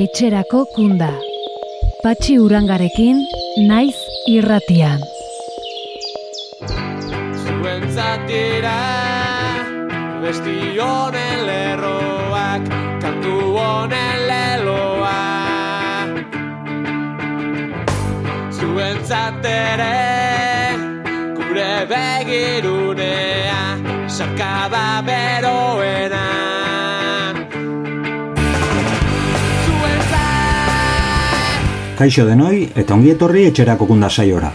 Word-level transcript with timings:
etxerako 0.00 0.60
kunda. 0.74 1.10
Patxi 2.00 2.38
urangarekin, 2.40 3.18
naiz 3.68 3.98
irratian. 4.32 5.02
Zuentzatira, 7.42 8.78
besti 10.22 10.56
honen 10.80 11.44
lerroak, 11.48 12.70
kantu 13.04 13.36
honen 13.58 14.24
leloa. 14.30 15.16
Zuentzatere, 18.56 19.96
gure 21.36 21.72
begirunea, 21.92 23.64
sarkada 24.08 24.86
beroena. 25.10 26.49
Kaixo 32.00 32.22
denoi 32.24 32.62
eta 32.80 32.94
ongi 32.96 33.10
etorri 33.12 33.42
etxerako 33.44 33.84
kunda 33.90 34.08
saiora. 34.08 34.48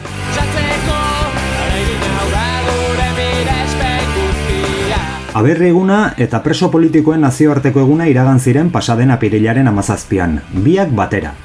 Aberri 5.37 5.67
eguna 5.67 5.99
eta 6.25 6.39
preso 6.41 6.71
politikoen 6.73 7.21
nazioarteko 7.21 7.83
eguna 7.83 8.07
iragan 8.09 8.41
ziren 8.41 8.71
pasaden 8.73 9.13
apirilaren 9.13 9.69
amazazpian, 9.69 10.39
biak 10.65 10.95
batera. 10.97 11.35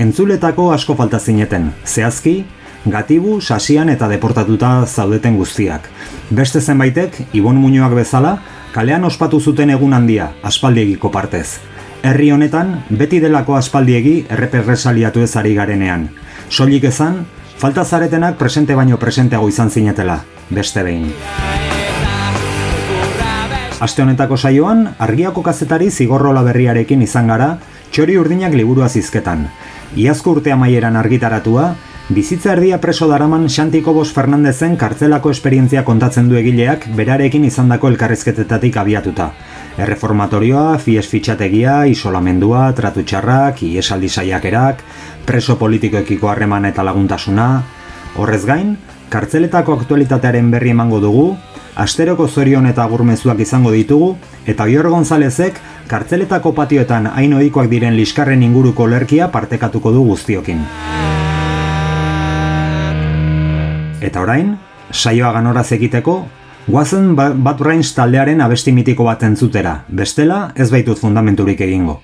Entzuletako 0.00 0.70
asko 0.72 0.96
falta 0.96 1.20
zineten, 1.20 1.74
zehazki, 1.84 2.38
gatibu, 2.86 3.36
sasian 3.42 3.92
eta 3.92 4.08
deportatuta 4.08 4.86
zaudeten 4.86 5.36
guztiak. 5.36 5.90
Beste 6.30 6.62
zenbaitek, 6.64 7.20
Ibon 7.36 7.60
Muñoak 7.60 7.98
bezala, 8.00 8.38
kalean 8.72 9.04
ospatu 9.04 9.40
zuten 9.40 9.76
egun 9.76 9.92
handia, 9.92 10.32
aspaldiegiko 10.42 11.12
partez. 11.12 11.60
Herri 12.00 12.30
honetan, 12.32 12.78
beti 12.96 13.18
delako 13.20 13.58
aspaldiegi 13.58 14.22
erreperresaliatu 14.32 15.20
ez 15.20 15.34
ari 15.36 15.52
garenean. 15.52 16.06
Soilik 16.48 16.86
ezan, 16.88 17.26
falta 17.60 17.84
zaretenak 17.84 18.38
presente 18.40 18.74
baino 18.74 18.96
presenteago 18.96 19.50
izan 19.52 19.68
zinetela, 19.68 20.22
beste 20.48 20.82
behin. 20.86 21.10
Aste 23.84 24.02
honetako 24.02 24.38
saioan, 24.40 24.86
argiako 24.98 25.44
kazetari 25.44 25.90
zigorrola 25.90 26.40
berriarekin 26.46 27.04
izan 27.04 27.28
gara, 27.28 27.50
txori 27.92 28.16
urdinak 28.16 28.56
liburua 28.56 28.88
zizketan. 28.88 29.50
Iazko 29.96 30.38
urte 30.38 30.52
amaieran 30.56 30.96
argitaratua, 30.96 31.74
bizitza 32.10 32.56
erdia 32.56 32.80
preso 32.82 33.06
daraman 33.06 33.46
Xantiko 33.46 33.92
Bos 33.94 34.10
Fernandezen 34.10 34.74
kartzelako 34.76 35.30
esperientzia 35.30 35.84
kontatzen 35.86 36.26
du 36.28 36.34
egileak 36.34 36.88
berarekin 36.98 37.44
izandako 37.46 37.86
elkarrezketetatik 37.92 38.76
abiatuta. 38.82 39.28
Erreformatorioa, 39.78 40.78
fies 40.82 41.06
fitxategia, 41.06 41.84
isolamendua, 41.86 42.64
tratu 42.74 43.04
txarrak, 43.06 43.62
iesaldi 43.62 44.10
saiakerak, 44.10 44.82
preso 45.26 45.54
politikoekiko 45.60 46.32
harreman 46.32 46.66
eta 46.66 46.82
laguntasuna. 46.82 47.46
Horrez 48.18 48.42
gain, 48.44 48.74
kartzeletako 49.08 49.78
aktualitatearen 49.78 50.50
berri 50.50 50.74
emango 50.74 50.98
dugu, 51.00 51.28
asteroko 51.78 52.26
zorion 52.26 52.66
eta 52.66 52.82
agurmezuak 52.82 53.38
izango 53.46 53.70
ditugu, 53.70 54.16
eta 54.50 54.66
Oior 54.66 54.90
Gonzalezek 54.90 55.62
kartzeletako 55.86 56.56
patioetan 56.58 57.06
hain 57.14 57.38
ohikoak 57.38 57.70
diren 57.70 57.94
liskarren 57.94 58.42
inguruko 58.42 58.90
lerkia 58.90 59.30
partekatuko 59.30 59.94
du 59.94 60.06
guztiokin. 60.10 60.66
Eta 64.00 64.22
orain, 64.24 64.54
saioa 64.92 65.32
ganoraz 65.36 65.70
egiteko, 65.76 66.14
guazen 66.66 67.14
Ba- 67.16 67.54
Brains 67.58 67.92
taldearen 67.94 68.40
abesti 68.40 68.72
mitiko 68.72 69.04
bat 69.04 69.22
entzutera, 69.28 69.82
bestela 69.88 70.52
ez 70.56 70.70
baitut 70.72 70.98
fundamenturik 70.98 71.60
egingo. 71.60 72.00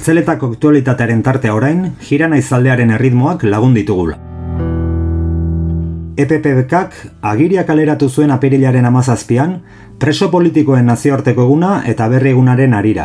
Kartzeletako 0.00 0.48
aktualitatearen 0.54 1.18
tartea 1.20 1.52
orain, 1.52 1.80
jira 2.00 2.24
naizaldearen 2.32 2.88
erritmoak 2.94 3.42
lagun 3.44 3.74
ditugula. 3.76 4.14
EPPBKak 6.16 6.94
agiria 7.30 7.66
kaleratu 7.68 8.06
zuen 8.08 8.30
apirilaren 8.32 8.88
amazazpian, 8.88 9.58
preso 10.00 10.30
politikoen 10.32 10.88
nazioarteko 10.88 11.44
eguna 11.44 11.82
eta 11.92 12.06
berri 12.08 12.32
egunaren 12.32 12.72
arira. 12.78 13.04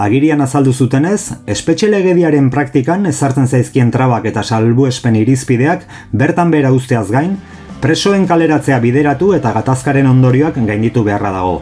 Agirian 0.00 0.40
azaldu 0.40 0.72
zutenez, 0.72 1.34
espetxe 1.44 1.90
legediaren 1.92 2.48
praktikan 2.48 3.04
ezartzen 3.10 3.44
zaizkien 3.44 3.90
trabak 3.92 4.30
eta 4.32 4.40
salbuespen 4.40 5.20
irizpideak 5.20 5.84
bertan 6.24 6.56
bera 6.56 6.72
usteaz 6.72 7.10
gain, 7.10 7.36
presoen 7.84 8.24
kaleratzea 8.24 8.80
bideratu 8.80 9.34
eta 9.36 9.52
gatazkaren 9.60 10.08
ondorioak 10.08 10.56
gainditu 10.56 11.04
beharra 11.04 11.36
dago. 11.36 11.60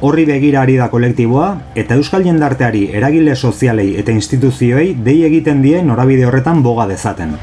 Horri 0.00 0.28
begira 0.28 0.60
ari 0.62 0.76
da 0.78 0.86
kolektiboa 0.92 1.46
eta 1.74 1.96
euskal 1.98 2.22
jendarteari 2.22 2.84
eragile 2.94 3.32
sozialei 3.34 3.96
eta 3.98 4.14
instituzioei 4.14 4.92
dei 4.94 5.24
egiten 5.26 5.58
die 5.64 5.80
norabide 5.82 6.28
horretan 6.28 6.62
boga 6.62 6.86
dezaten. 6.86 7.34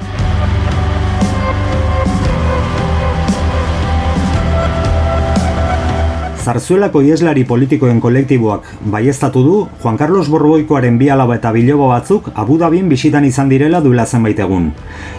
Zarzuelako 6.45 7.01
ieslari 7.03 7.43
politikoen 7.49 7.99
kolektiboak 7.99 8.71
baiestatu 8.93 9.43
du 9.43 9.59
Juan 9.83 9.97
Carlos 9.97 10.29
Borboikoaren 10.31 10.95
bi 11.01 11.09
alaba 11.09 11.35
eta 11.41 11.51
bilobo 11.51 11.89
batzuk 11.91 12.31
Abu 12.35 12.59
Dhabin 12.61 12.87
bisitan 12.87 13.25
izan 13.25 13.51
direla 13.51 13.81
duela 13.83 14.05
zenbait 14.05 14.39
egun. 14.39 14.71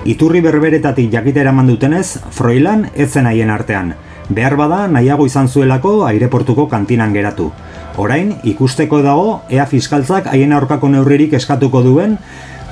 Iturri 0.06 0.40
berberetatik 0.40 1.12
jakitera 1.12 1.52
mandutenez, 1.52 2.22
Froilan 2.30 2.86
ez 2.94 3.10
zen 3.10 3.26
haien 3.26 3.50
artean. 3.50 3.96
Behar 4.28 4.56
bada 4.58 4.88
nahiago 4.90 5.26
izan 5.26 5.48
zuelako 5.48 6.00
aireportuko 6.06 6.66
kantinan 6.68 7.12
geratu. 7.14 7.52
Orain, 7.96 8.34
ikusteko 8.42 9.00
dago, 9.02 9.42
ea 9.48 9.66
fiskaltzak 9.70 10.26
haien 10.32 10.52
aurkako 10.52 10.90
neurririk 10.90 11.36
eskatuko 11.38 11.82
duen, 11.86 12.18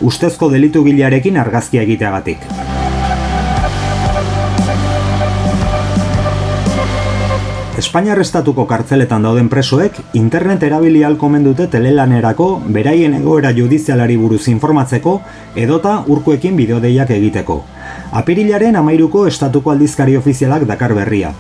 ustezko 0.03 0.51
delitu 0.51 0.83
gilearekin 0.85 1.39
argazkia 1.39 1.87
egiteagatik. 1.87 2.43
Espainiar 7.79 8.21
estatuko 8.23 8.69
kartzeletan 8.71 9.25
dauden 9.27 9.49
presoek 9.51 9.97
internet 10.15 10.63
erabili 10.63 11.01
alkomen 11.07 11.43
dute 11.43 11.67
telelanerako 11.71 12.47
beraien 12.77 13.17
egoera 13.19 13.51
judizialari 13.57 14.15
buruz 14.17 14.47
informatzeko 14.53 15.17
edota 15.59 15.97
urkuekin 16.07 16.55
bideodeiak 16.57 17.11
egiteko. 17.17 17.65
Apirilaren 18.15 18.77
amairuko 18.79 19.25
estatuko 19.27 19.73
aldizkari 19.73 20.13
ofizialak 20.15 20.69
dakar 20.69 20.93
berria. 20.95 21.33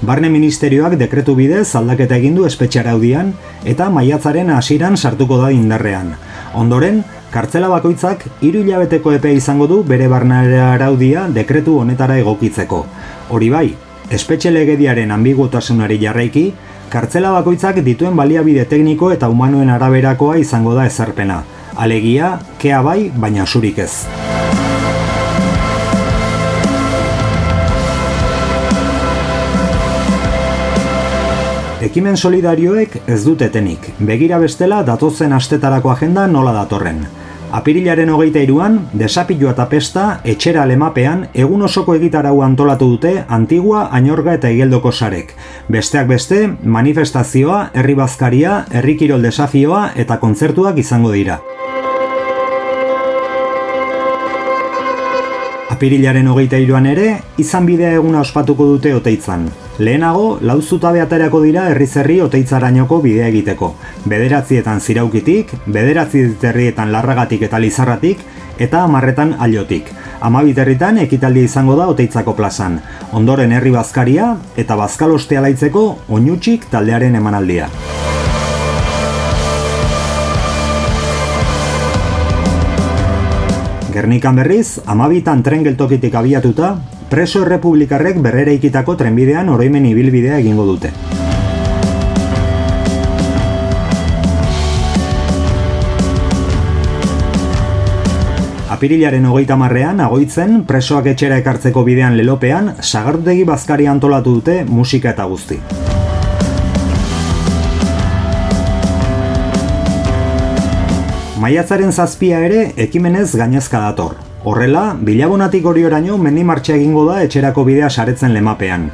Barne 0.00 0.30
ministerioak 0.32 0.94
dekretu 0.96 1.34
bidez 1.36 1.66
aldaketa 1.76 2.16
egin 2.16 2.38
du 2.38 2.46
espetxaraudian 2.48 3.34
eta 3.68 3.90
maiatzaren 3.92 4.48
hasiran 4.54 4.96
sartuko 4.96 5.36
da 5.42 5.50
indarrean. 5.52 6.14
Ondoren, 6.56 7.02
kartzela 7.34 7.68
bakoitzak 7.68 8.24
hiru 8.40 8.64
hilabeteko 8.64 9.12
epe 9.18 9.34
izango 9.36 9.68
du 9.68 9.82
bere 9.84 10.08
barnara 10.08 10.72
araudia 10.72 11.28
dekretu 11.28 11.76
honetara 11.84 12.16
egokitzeko. 12.24 12.80
Hori 13.28 13.50
bai, 13.52 13.66
espetxe 14.10 14.50
legediaren 14.56 15.12
ambiguotasunari 15.12 16.00
jarraiki, 16.00 16.46
kartzela 16.88 17.34
bakoitzak 17.36 17.84
dituen 17.84 18.16
baliabide 18.16 18.64
tekniko 18.72 19.12
eta 19.12 19.28
humanoen 19.28 19.68
araberakoa 19.76 20.40
izango 20.40 20.72
da 20.80 20.88
ezarpena. 20.88 21.42
Alegia, 21.76 22.38
kea 22.58 22.80
bai, 22.80 23.12
baina 23.14 23.44
surik 23.44 23.84
ez. 23.84 23.92
Ekimen 31.82 32.14
solidarioek 32.14 32.92
ez 33.10 33.24
dute 33.24 33.48
etenik. 33.50 33.88
Begira 34.06 34.36
bestela 34.38 34.84
datozen 34.86 35.32
astetarako 35.34 35.90
agenda 35.90 36.28
nola 36.30 36.52
datorren. 36.54 37.00
Apirilaren 37.58 38.12
hogeita 38.14 38.38
iruan, 38.44 38.76
desapilua 38.94 39.50
eta 39.56 39.66
pesta, 39.68 40.04
etxera 40.32 40.62
lemapean, 40.70 41.24
egun 41.34 41.66
osoko 41.66 41.96
egitarau 41.98 42.36
antolatu 42.46 42.86
dute 42.92 43.24
Antigua, 43.28 43.88
Ainorga 43.98 44.36
eta 44.38 44.52
Igeldoko 44.54 44.92
sarek. 44.92 45.34
Besteak 45.68 46.06
beste, 46.12 46.38
manifestazioa, 46.62 47.58
herri 47.74 47.98
bazkaria, 47.98 48.54
herri 48.70 48.94
kirol 49.02 49.26
desafioa 49.26 49.82
eta 49.96 50.20
kontzertuak 50.22 50.78
izango 50.78 51.10
dira. 51.10 51.40
Apirilaren 55.74 56.30
hogeita 56.30 56.62
iruan 56.62 56.86
ere, 56.86 57.10
izan 57.42 57.66
bidea 57.66 57.98
eguna 57.98 58.22
ospatuko 58.22 58.70
dute 58.76 58.94
oteitzan. 58.94 59.50
Lehenago, 59.78 60.36
lauzutabe 60.44 61.00
aterako 61.00 61.38
dira 61.40 61.62
herri-zerri 61.70 62.18
oteitzarainoko 62.20 62.98
bidea 63.00 63.30
egiteko. 63.32 63.70
Bederatzietan 64.04 64.82
ziraukitik, 64.84 65.54
bederatzi 65.64 66.26
terrietan 66.42 66.92
larragatik 66.92 67.46
eta 67.48 67.60
lizarratik, 67.62 68.20
eta 68.60 68.82
amarretan 68.84 69.32
aliotik. 69.40 69.88
Amabiterritan 70.20 71.00
ekitaldia 71.06 71.48
izango 71.48 71.78
da 71.80 71.88
oteitzako 71.88 72.36
plazan. 72.36 72.82
Ondoren 73.16 73.52
herri 73.56 73.72
bazkaria 73.72 74.34
eta 74.60 74.76
bazkalostea 74.76 75.40
laitzeko 75.40 75.86
oinutxik 76.12 76.68
taldearen 76.70 77.16
emanaldia. 77.16 77.72
Gernikan 83.92 84.36
berriz, 84.36 84.80
amabitan 84.86 85.42
tren 85.42 85.64
geltokitik 85.64 86.14
abiatuta, 86.16 86.76
preso 87.12 87.42
errepublikarrek 87.44 88.22
berrera 88.24 88.54
ikitako 88.56 88.94
trenbidean 88.96 89.50
oroimen 89.52 89.84
ibilbidea 89.84 90.38
egingo 90.40 90.64
dute. 90.64 90.88
Apirilaren 98.72 99.28
hogeita 99.28 99.60
marrean, 99.60 100.00
agoitzen, 100.00 100.62
presoak 100.64 101.12
etxera 101.12 101.36
ekartzeko 101.44 101.84
bidean 101.84 102.16
lelopean, 102.16 102.78
sagardegi 102.80 103.44
bazkari 103.44 103.92
antolatu 103.92 104.38
dute 104.40 104.56
musika 104.64 105.12
eta 105.12 105.28
guzti. 105.28 105.60
Maiatzaren 111.44 111.92
zazpia 111.92 112.40
ere 112.48 112.70
ekimenez 112.88 113.34
gainezka 113.36 113.84
dator. 113.90 114.31
Horrela, 114.44 114.96
bilabonatik 114.98 115.66
hori 115.70 115.84
oraino 115.86 116.16
mendi 116.18 116.42
martxa 116.42 116.74
egingo 116.74 117.04
da 117.06 117.20
etxerako 117.22 117.62
bidea 117.68 117.86
saretzen 117.88 118.32
lemapean. 118.34 118.88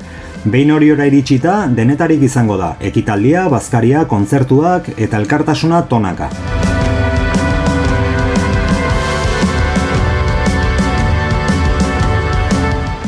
Behin 0.44 0.74
hori 0.74 0.90
ora 0.92 1.06
iritsita, 1.08 1.54
denetarik 1.78 2.20
izango 2.26 2.58
da, 2.60 2.74
ekitaldia, 2.84 3.46
bazkaria, 3.48 4.04
kontzertuak 4.10 4.92
eta 4.98 5.16
elkartasuna 5.16 5.80
tonaka. 5.88 6.28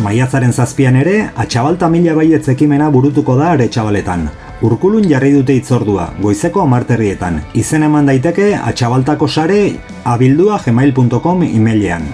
Maiatzaren 0.01 0.57
zazpian 0.57 0.97
ere, 0.97 1.19
atxabalta 1.37 1.93
mila 1.93 2.17
baietz 2.17 2.47
ekimena 2.49 2.89
burutuko 2.89 3.37
da 3.37 3.53
are 3.53 3.69
txabaletan. 3.69 4.31
Urkulun 4.61 5.07
jarri 5.09 5.31
dute 5.33 5.55
itzordua, 5.57 6.11
goizeko 6.21 6.61
amarterrietan. 6.61 7.39
Izen 7.57 7.87
eman 7.87 8.05
daiteke 8.05 8.51
atxabaltako 8.59 9.29
sare 9.29 9.61
abildua 10.05 10.59
gmail.com 10.61 11.47
emailean. 11.47 12.05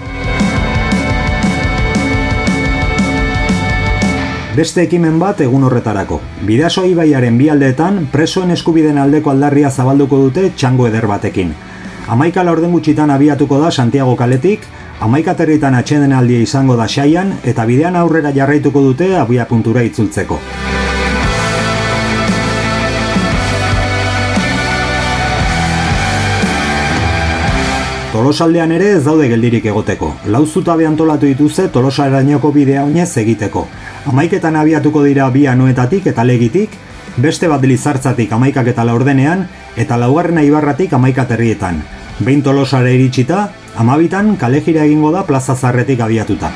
Beste 4.55 4.85
ekimen 4.87 5.19
bat 5.19 5.43
egun 5.43 5.67
horretarako. 5.67 6.21
Bidaso 6.47 6.85
ibaiaren 6.87 7.35
bi 7.37 7.51
aldeetan 7.51 8.05
presoen 8.15 8.55
eskubiden 8.55 8.97
aldeko 8.97 9.35
aldarria 9.35 9.69
zabalduko 9.69 10.23
dute 10.23 10.47
txango 10.55 10.87
eder 10.87 11.09
batekin. 11.11 11.51
Amaika 12.07 12.47
laurden 12.47 12.71
gutxitan 12.71 13.11
abiatuko 13.11 13.59
da 13.59 13.71
Santiago 13.71 14.15
kaletik, 14.15 14.63
amaika 15.01 15.35
territan 15.35 15.75
atxeden 15.75 16.15
izango 16.39 16.77
da 16.77 16.87
xaian 16.87 17.39
eta 17.43 17.65
bidean 17.65 17.97
aurrera 17.97 18.31
jarraituko 18.31 18.81
dute 18.81 19.17
abia 19.17 19.45
puntura 19.45 19.83
itzultzeko. 19.83 20.39
Tolosaldean 28.17 28.71
ere 28.73 28.87
ez 28.95 29.03
daude 29.05 29.27
geldirik 29.29 29.67
egoteko. 29.69 30.07
Lau 30.33 30.39
zutabe 30.47 30.87
antolatu 30.89 31.27
dituzte 31.29 31.67
Tolosarainoko 31.69 32.49
bidea 32.55 32.81
oinez 32.87 33.11
egiteko. 33.21 33.61
Amaiketan 34.09 34.55
abiatuko 34.57 35.03
dira 35.05 35.27
bi 35.29 35.43
anuetatik 35.45 36.07
eta 36.09 36.25
legitik, 36.25 36.73
beste 37.21 37.45
bat 37.51 37.61
lizartzatik 37.61 38.33
amaikak 38.33 38.71
eta 38.71 38.85
laurdenean, 38.89 39.43
eta 39.77 39.99
laugarrena 40.01 40.41
ibarratik 40.41 40.95
amaika 40.97 41.27
terrietan. 41.29 41.77
Behin 42.17 42.41
Tolosara 42.41 42.89
iritsita, 42.89 43.51
amabitan 43.77 44.33
kalejira 44.41 44.87
egingo 44.89 45.13
da 45.13 45.21
plaza 45.21 45.53
zarretik 45.53 46.01
abiatuta. 46.01 46.49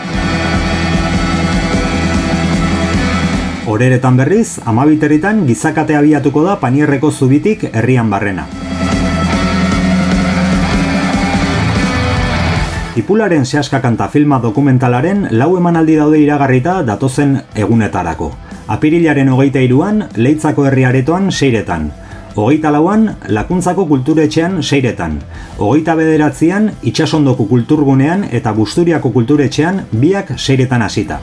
Horeretan 3.70 4.18
berriz, 4.18 4.58
amabiterritan 4.65 5.46
gizakate 5.46 6.01
abiatuko 6.01 6.41
da 6.50 6.58
panierreko 6.58 7.13
zubitik 7.13 7.70
herrian 7.72 8.10
barrena. 8.10 8.50
Ipularen 12.92 13.46
sehaska 13.46 13.80
kanta 13.80 14.10
filma 14.12 14.42
dokumentalaren 14.44 15.30
lau 15.40 15.54
emanaldi 15.56 15.94
daude 15.96 16.18
iragarrita 16.20 16.82
datozen 16.84 17.38
egunetarako. 17.56 18.28
Apirilaren 18.68 19.32
hogeita 19.32 19.64
iruan, 19.64 20.10
leitzako 20.18 20.66
herri 20.68 20.84
aretoan 20.84 21.32
seiretan. 21.32 21.88
Hogeita 22.36 22.68
lauan, 22.76 23.08
lakuntzako 23.32 23.86
kulturetxean 23.88 24.60
seiretan. 24.62 25.22
Hogeita 25.58 25.96
bederatzean, 25.96 26.68
itxasondoko 26.84 27.48
kulturgunean 27.48 28.28
eta 28.30 28.52
busturiako 28.60 29.14
kulturetxean 29.16 29.86
biak 29.94 30.36
seiretan 30.36 30.84
hasita. 30.84 31.22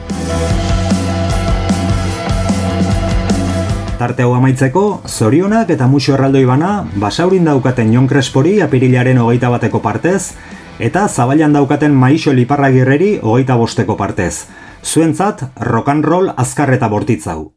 Tarte 3.99 4.23
hau 4.23 4.33
amaitzeko, 4.39 5.03
zorionak 5.11 5.73
eta 5.75 5.87
muxo 5.91 6.13
erraldoi 6.15 6.45
bana, 6.47 6.85
basaurin 6.97 7.45
daukaten 7.45 7.93
Jon 7.93 8.07
Crespori 8.09 8.61
apirilaren 8.63 9.19
hogeita 9.19 9.51
bateko 9.51 9.83
partez, 9.83 10.37
eta 10.78 11.08
zabailan 11.08 11.52
daukaten 11.52 11.94
Maixo 11.94 12.32
Liparragirreri 12.32 13.18
hogeita 13.23 13.56
bosteko 13.58 13.97
partez. 13.97 14.47
Zuentzat, 14.85 15.42
rock 15.61 15.88
and 15.88 16.04
roll 16.04 16.30
azkar 16.37 16.73
eta 16.73 16.88
bortitzau. 16.88 17.52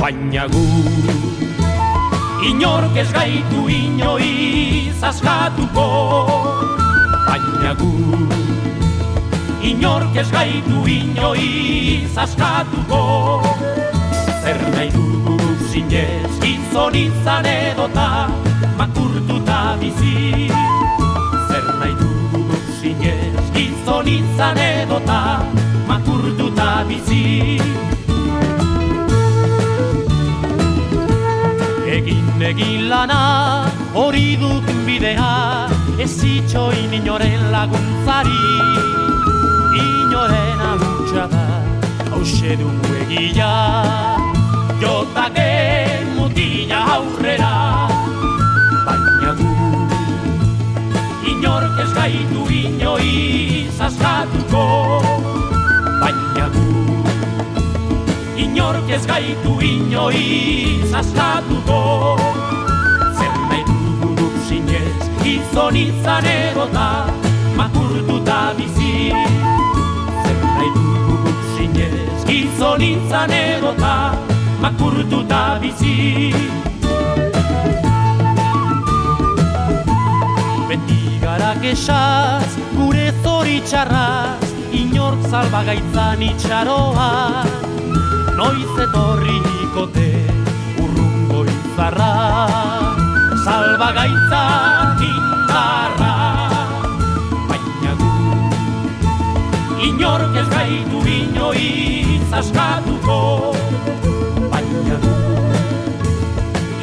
Baina 0.00 0.46
gu 0.46 0.64
Inork 2.46 2.96
ez 2.96 3.10
gaitu 3.12 3.68
inoiz 3.68 5.02
askatuko 5.02 5.86
Baina 7.26 7.74
gu 7.74 8.45
Inork 9.66 10.14
ez 10.14 10.30
gaitu 10.30 10.84
inoiz 10.86 12.14
askatuko. 12.14 13.00
Zer 14.44 14.60
nahi 14.74 14.90
dugu 14.94 15.38
zinez 15.72 16.36
gizon 16.42 16.94
izan 16.94 17.46
edota 17.50 18.28
Makurtuta 18.78 19.58
bizi. 19.80 20.46
Zer 21.48 21.66
nahi 21.80 21.96
dugu 21.98 22.60
zinez 22.78 23.46
gizon 23.56 24.06
izan 24.06 24.62
edota 24.62 25.18
Makurtuta 25.88 26.70
bizi. 26.88 27.58
Egin 31.96 32.46
egin 32.52 32.88
lana 32.88 33.20
hori 33.94 34.36
duk 34.38 34.70
bidea 34.86 35.34
Ez 35.98 36.22
itxoin 36.22 36.92
inoren 37.00 37.50
laguntzari 37.50 38.46
agutsa 41.16 41.26
da 41.28 42.10
hause 42.10 42.56
dugu 42.56 42.94
egia 43.00 43.52
Jotake 44.80 46.04
mutila 46.16 46.80
aurrera. 46.94 47.88
Baina 48.86 49.32
gu 49.38 49.52
Inork 51.30 51.78
ez 51.84 51.92
gaitu 51.94 52.42
inoiz 52.60 53.80
askatuko 53.80 54.64
Baina 56.00 56.46
gu 56.54 56.66
Inork 58.44 58.90
ez 58.90 59.06
gaitu 59.06 59.60
inoiz 59.60 60.92
askatuko 61.00 61.80
Zer 63.18 63.34
nahi 63.48 63.62
dugu 63.68 64.28
zinez 64.48 65.10
gizon 65.22 65.76
izan 65.76 66.26
edota 66.36 66.88
Makurtuta 67.56 68.40
bizi 68.58 68.85
gizon 72.26 72.82
izan 72.82 73.30
edota 73.30 74.14
Makurtuta 74.60 75.58
bizi. 75.62 76.32
Beti 80.68 81.00
gara 81.22 81.52
kesaz, 81.62 82.56
gure 82.74 83.12
zoritxarraz 83.22 84.54
Inork 84.72 85.22
salbagaitzan 85.30 86.22
itxaroa. 86.30 87.10
Noiz 88.36 88.74
etorrikote 88.84 90.10
urrungo 90.82 91.44
izarra 91.48 92.12
Salbagaitza 93.46 94.42
indarra 95.06 96.15
Inork 99.82 100.36
ez 100.36 100.48
gaitu 100.48 101.00
inoiz 101.04 102.32
askatuko. 102.32 103.54
Baina 104.50 104.96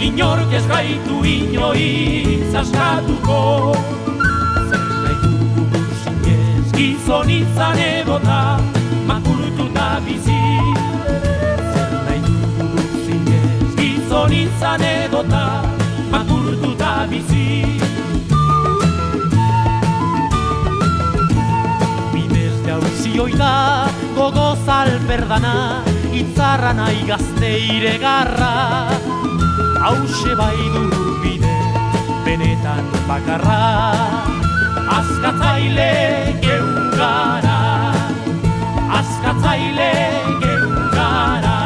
Inork 0.02 0.54
ez 0.54 0.66
gaitu 0.68 1.24
inoiz 1.26 2.54
askatuko. 2.62 3.40
Zer 4.70 4.86
nahi 5.04 5.34
dugu 5.56 5.82
zinez 6.04 6.72
gizon 6.78 7.30
izan 7.30 7.80
edota 7.80 8.60
Makurtuta 9.08 9.90
bizi. 10.06 10.42
Zer 11.74 11.98
nahi 12.06 12.22
dugu 12.60 12.86
zinez 13.08 13.74
gizon 13.82 14.38
izan 14.44 14.86
edota 14.92 15.46
Makurtuta 16.12 16.94
bizi 17.10 17.93
jauzioi 23.34 23.38
da 23.38 23.88
gogoz 24.16 24.68
alperdana 24.68 25.84
Itzarra 26.14 26.74
nahi 26.74 27.06
gazte 27.08 27.58
iregarra. 27.74 28.90
Hauxe 29.82 30.36
bai 30.36 30.58
du 30.74 30.84
bide 31.22 31.56
benetan 32.26 32.86
bakarra 33.08 33.94
Azkatzaile 34.98 36.38
geugara 36.42 37.60
Azkatzaile 39.00 39.92
geugara 40.40 41.58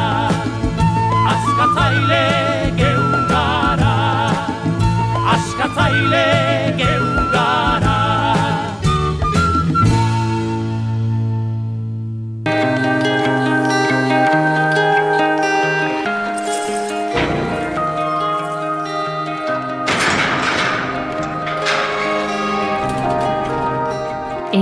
Azkatzaile 1.32 2.24
geugara 2.76 3.94
Azkatzaile 5.34 6.26
geugara 6.76 7.27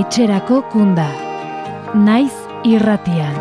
Etxerako 0.07 0.61
kunda. 0.71 1.05
Naiz 1.99 2.31
irratian. 2.63 3.33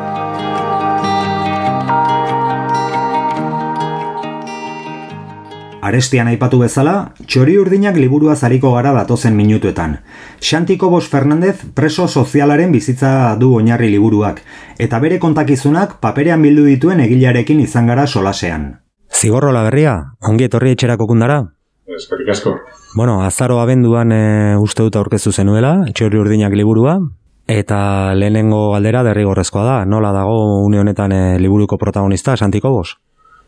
Arestian 5.87 6.27
aipatu 6.27 6.59
bezala, 6.65 7.13
txori 7.23 7.55
urdinak 7.63 7.95
liburua 7.95 8.35
zariko 8.35 8.73
gara 8.75 8.91
datozen 8.99 9.39
minutuetan. 9.39 10.01
Xantiko 10.43 10.91
Bos 10.91 11.07
Fernandez 11.07 11.55
preso 11.79 12.09
sozialaren 12.09 12.75
bizitza 12.75 13.37
du 13.39 13.55
oinarri 13.61 13.93
liburuak, 13.95 14.43
eta 14.83 14.99
bere 14.99 15.21
kontakizunak 15.23 16.01
paperean 16.03 16.43
bildu 16.43 16.67
dituen 16.67 17.07
egilarekin 17.07 17.63
izan 17.63 17.87
gara 17.87 18.11
solasean. 18.11 18.73
Zigorrola 19.15 19.63
berria, 19.71 20.01
ongi 20.19 20.51
etorri 20.51 20.75
etxerako 20.75 21.15
kundara? 21.15 21.45
Eskerrik 21.87 22.28
asko. 22.35 22.57
Bueno, 22.97 23.21
azaro 23.23 23.61
abenduan 23.62 24.11
e, 24.12 24.57
uste 24.59 24.83
dut 24.83 24.97
aurkeztu 24.99 25.33
zenuela, 25.33 25.85
txori 25.95 26.19
urdinak 26.19 26.55
liburua, 26.59 26.99
eta 27.47 27.78
lehenengo 28.19 28.73
galdera 28.73 29.05
derrigorrezkoa 29.07 29.64
da, 29.64 29.76
nola 29.87 30.11
dago 30.12 30.64
une 30.66 30.81
honetan 30.83 31.14
e, 31.14 31.21
liburuko 31.38 31.78
protagonista, 31.78 32.35
Xantiko 32.37 32.75
Bos? 32.75 32.97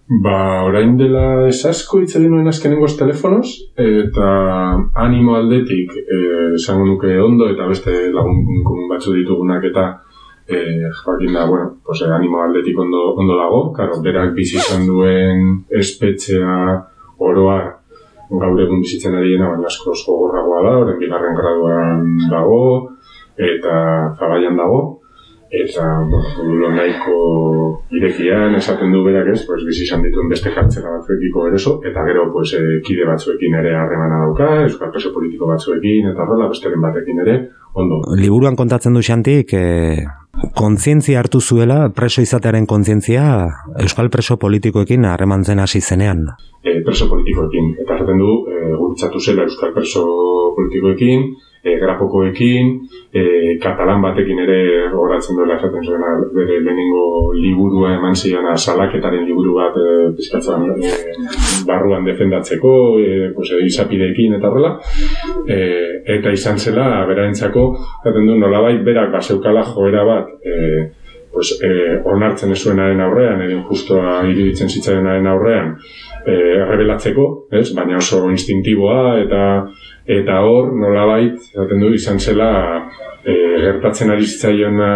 Ba, 0.09 0.65
orain 0.65 0.95
dela 0.97 1.49
esasko 1.51 1.99
hitz 2.01 2.15
egin 2.17 2.31
nuen 2.33 2.49
azkenengoz 2.49 2.95
telefonoz, 2.97 3.49
eta 3.77 4.29
animo 5.05 5.35
aldetik 5.37 5.93
eh, 6.01 6.55
esango 6.57 6.87
nuke 6.89 7.11
ondo, 7.21 7.51
eta 7.53 7.67
beste 7.69 7.93
lagun 8.15 8.87
batzu 8.89 9.13
ditugunak 9.13 9.67
eta 9.69 9.85
eh, 10.49 10.89
jakin 11.03 11.37
da, 11.37 11.45
bueno, 11.51 11.75
pues, 11.85 12.01
animo 12.09 12.41
aldetik 12.41 12.79
ondo, 12.81 13.03
ondo 13.21 13.37
dago, 13.37 13.61
karo, 13.77 14.01
berak 14.01 14.33
bizi 14.39 14.57
izan 14.57 14.87
duen 14.89 15.45
espetxea 15.69 16.57
oroa 17.19 17.59
gaur 18.31 18.61
egun 18.61 18.85
bizitzen 18.85 19.17
ari 19.17 19.35
dena, 19.35 19.51
baina 19.55 19.69
asko 19.71 19.93
oso 19.97 20.13
gogorragoa 20.13 20.63
da, 20.67 20.77
orain 20.85 21.01
bigarren 21.01 21.37
graduan 21.37 22.07
dago, 22.31 22.63
eta 23.39 23.75
zabaian 24.19 24.59
dago, 24.59 24.81
eta 25.49 25.85
bueno, 26.05 26.69
nahiko 26.77 27.19
irekian 27.97 28.55
esaten 28.59 28.93
du 28.93 29.01
berak 29.07 29.31
ez, 29.33 29.41
pues, 29.49 29.63
bizi 29.65 29.87
izan 29.87 30.05
dituen 30.05 30.29
beste 30.29 30.53
kartzela 30.53 30.99
batzuekiko 30.99 31.47
eroso, 31.49 31.79
eta 31.89 32.05
gero 32.05 32.27
pues, 32.33 32.53
eh, 32.59 32.81
kide 32.85 33.07
batzuekin 33.09 33.57
ere 33.63 33.73
harremana 33.79 34.21
dauka, 34.27 34.51
euskal 34.67 34.93
preso 34.93 35.13
politiko 35.15 35.49
batzuekin, 35.49 36.11
eta 36.13 36.27
horrela 36.27 36.51
besteren 36.53 36.85
batekin 36.85 37.25
ere, 37.25 37.39
ondo. 37.73 38.03
Liburuan 38.21 38.57
kontatzen 38.61 38.93
du 38.93 39.01
xantik, 39.01 39.55
e, 39.55 40.05
kontzientzia 40.55 41.19
hartu 41.21 41.41
zuela, 41.41 41.89
preso 41.95 42.23
izatearen 42.23 42.67
kontzientzia, 42.67 43.25
euskal 43.83 44.11
preso 44.11 44.37
politikoekin 44.39 45.05
harremantzen 45.05 45.59
hasi 45.59 45.81
zenean. 45.81 46.27
e, 46.63 46.81
preso 46.85 47.09
politikoekin. 47.09 47.75
Eta 47.83 47.95
erraten 47.95 48.19
du, 48.19 48.33
e, 48.51 48.73
gurutzatu 48.77 49.21
zela 49.21 49.45
euskal 49.47 49.73
preso 49.75 50.05
politikoekin, 50.57 51.29
e, 51.69 51.79
grapokoekin, 51.81 52.71
e, 53.13 53.23
katalan 53.63 54.03
batekin 54.03 54.41
ere 54.45 54.59
horatzen 54.89 55.37
duela 55.39 55.57
esaten 55.59 55.85
zuena 55.85 56.15
bere 56.35 56.61
lehenengo 56.65 57.33
liburua 57.37 57.95
eman 57.97 58.17
ziona 58.17 58.57
salaketaren 58.57 59.27
liburu 59.29 59.55
bat 59.59 59.77
e, 59.77 59.89
pizkatzen 60.17 60.69
e, 60.77 60.93
barruan 61.69 62.07
defendatzeko, 62.09 62.75
e, 63.01 63.33
pues, 63.37 63.51
e, 63.53 63.65
izapideekin 63.67 64.39
eta 64.39 64.51
horrela. 64.51 64.77
E, 65.47 65.59
eta 66.19 66.33
izan 66.33 66.59
zela, 66.59 66.89
berarentzako, 67.09 67.69
esaten 68.01 68.31
du, 68.31 68.39
nolabait 68.41 68.81
berak 68.85 69.13
baseukala 69.13 69.65
joera 69.73 70.05
bat, 70.09 70.33
e, 70.43 70.89
pues, 71.33 71.53
e, 71.63 72.01
onartzen 72.09 72.53
ez 72.55 72.59
zuenaren 72.63 73.01
aurrean, 73.05 73.43
edo 73.45 73.61
justoa 73.69 74.23
iruditzen 74.27 74.71
zitzaionaren 74.73 75.27
aurrean, 75.31 75.75
e, 76.25 76.35
revelatzeko, 76.71 77.29
ez? 77.53 77.69
baina 77.77 78.01
oso 78.01 78.25
instintiboa 78.33 79.19
eta 79.23 79.43
eta 80.09 80.41
hor 80.41 80.73
nolabait 80.73 81.37
esaten 81.37 81.83
du 81.85 81.93
izan 81.93 82.19
zela 82.19 82.51
e, 83.25 83.35
gertatzen 83.61 84.11
ari 84.15 84.25
zitzaiona 84.25 84.93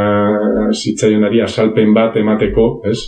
zitzaionari 0.72 1.42
asalpen 1.44 1.92
bat 1.94 2.16
emateko, 2.16 2.68
ez? 2.88 2.98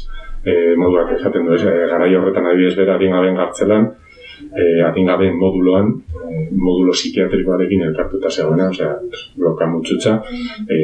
E, 0.45 0.75
moduak 0.77 1.15
esaten 1.17 1.47
du, 1.49 1.55
ez? 1.57 1.63
E, 1.65 1.87
garai 1.93 2.11
horretan 2.19 2.51
adibidez 2.51 2.77
bera 2.77 2.99
adingabeen 2.99 3.41
gartzelan, 3.41 3.89
e, 4.55 4.83
adingabeen 4.87 5.37
moduloan, 5.39 5.91
e, 6.15 6.47
modulo 6.57 6.95
psikiatrikoarekin 6.95 7.83
elkartuta 7.89 8.31
zegoena, 8.31 8.69
osea, 8.71 8.93
bloka 9.37 9.67
mutxutxa, 9.71 10.15
e, 10.71 10.79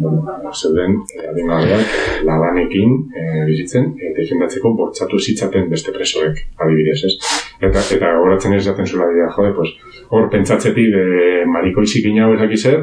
bueno, 0.00 0.22
zeuden 0.52 1.00
e, 1.16 1.24
adingabeak 1.32 2.24
labanekin 2.28 2.94
e, 3.16 3.26
bizitzen, 3.48 3.92
e, 3.98 4.12
defendatzeko 4.18 4.72
bortzatu 4.78 5.18
zitzaten 5.18 5.70
beste 5.72 5.94
presoek, 5.96 6.44
adibidez, 6.64 7.00
ez? 7.08 7.16
Eta, 7.60 7.82
eta 7.96 8.14
horatzen 8.20 8.56
ez 8.56 8.64
jaten 8.68 8.88
zula 8.88 9.10
dira, 9.12 9.30
jode, 9.36 9.52
pues, 9.56 9.74
hor 10.10 10.30
pentsatzetik 10.32 10.96
e, 11.02 11.44
marikoizik 11.50 12.10
inau 12.12 12.32
ezak 12.36 12.56
zer, 12.56 12.82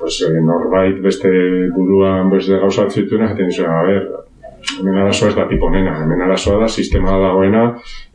pues, 0.00 0.20
e, 0.24 0.32
norbait 0.44 1.00
beste 1.04 1.30
buruan 1.76 2.32
beste 2.32 2.60
gauza 2.62 2.88
batzutuna, 2.88 3.32
jaten 3.32 3.52
zuen, 3.52 3.70
a 3.70 3.82
ber, 3.88 4.08
hemen 4.78 4.96
arazoa 5.02 5.30
ez 5.30 5.36
da 5.36 5.46
tipo 5.48 5.70
nena, 5.70 5.98
hemen 6.02 6.22
arazoa 6.24 6.60
da 6.62 6.68
sistema 6.68 7.18
dagoena, 7.20 7.64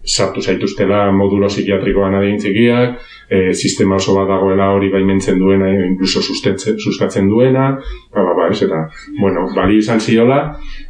sartu 0.05 0.41
zaituztela 0.41 1.11
modulo 1.11 1.47
psikiatrikoan 1.51 2.15
adin 2.19 2.39
txikiak, 2.41 2.97
e, 3.29 3.53
sistema 3.53 3.97
oso 3.99 4.15
bat 4.17 4.27
dagoela 4.31 4.69
hori 4.73 4.89
baimentzen 4.93 5.39
duena, 5.39 5.69
e, 5.69 5.85
incluso 5.91 6.21
sustatzen, 6.23 7.29
duena, 7.29 7.69
ba, 8.13 8.23
ba, 8.23 8.35
ba, 8.37 8.49
ez, 8.49 8.61
eta, 8.65 8.81
bueno, 9.19 9.47
bali 9.55 9.79
izan 9.83 10.01
ziola, 10.01 10.39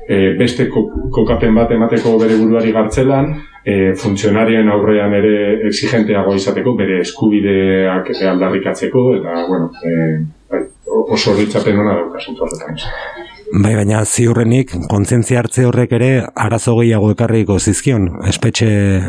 e, 0.08 0.36
beste 0.40 0.70
ko, 0.72 0.86
kokapen 1.16 1.56
bat 1.58 1.72
emateko 1.76 2.16
bere 2.22 2.40
buruari 2.40 2.72
gartzelan, 2.76 3.34
e, 3.66 3.94
funtzionarien 4.00 4.70
aurrean 4.72 5.14
ere 5.20 5.36
exigenteago 5.68 6.36
izateko, 6.36 6.76
bere 6.80 7.02
eskubideak 7.04 8.14
aldarrikatzeko, 8.34 9.08
eta, 9.20 9.42
bueno, 9.50 9.72
e, 9.84 10.22
bai, 10.50 10.64
oso 10.90 11.36
ditzapen 11.38 11.82
hona 11.82 11.98
dauka 12.00 12.24
zentu 12.24 12.46
horretan. 12.46 12.80
Bai, 13.50 13.72
baina 13.74 14.04
ziurrenik, 14.06 14.76
kontzientzia 14.92 15.40
hartze 15.42 15.64
horrek 15.66 15.94
ere 15.98 16.10
arazo 16.38 16.76
gehiago 16.78 17.10
ekarriko 17.16 17.56
zizkion, 17.60 18.06
espetxe, 18.30 18.68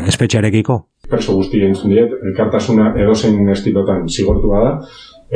espetxearekiko. 0.09 0.79
Perso 1.11 1.35
guzti 1.37 1.61
entzun 1.67 1.91
diet, 1.93 2.15
elkartasuna 2.31 2.93
edozein 3.03 3.47
estilotan 3.53 4.07
zigortua 4.09 4.63
da, 4.65 4.71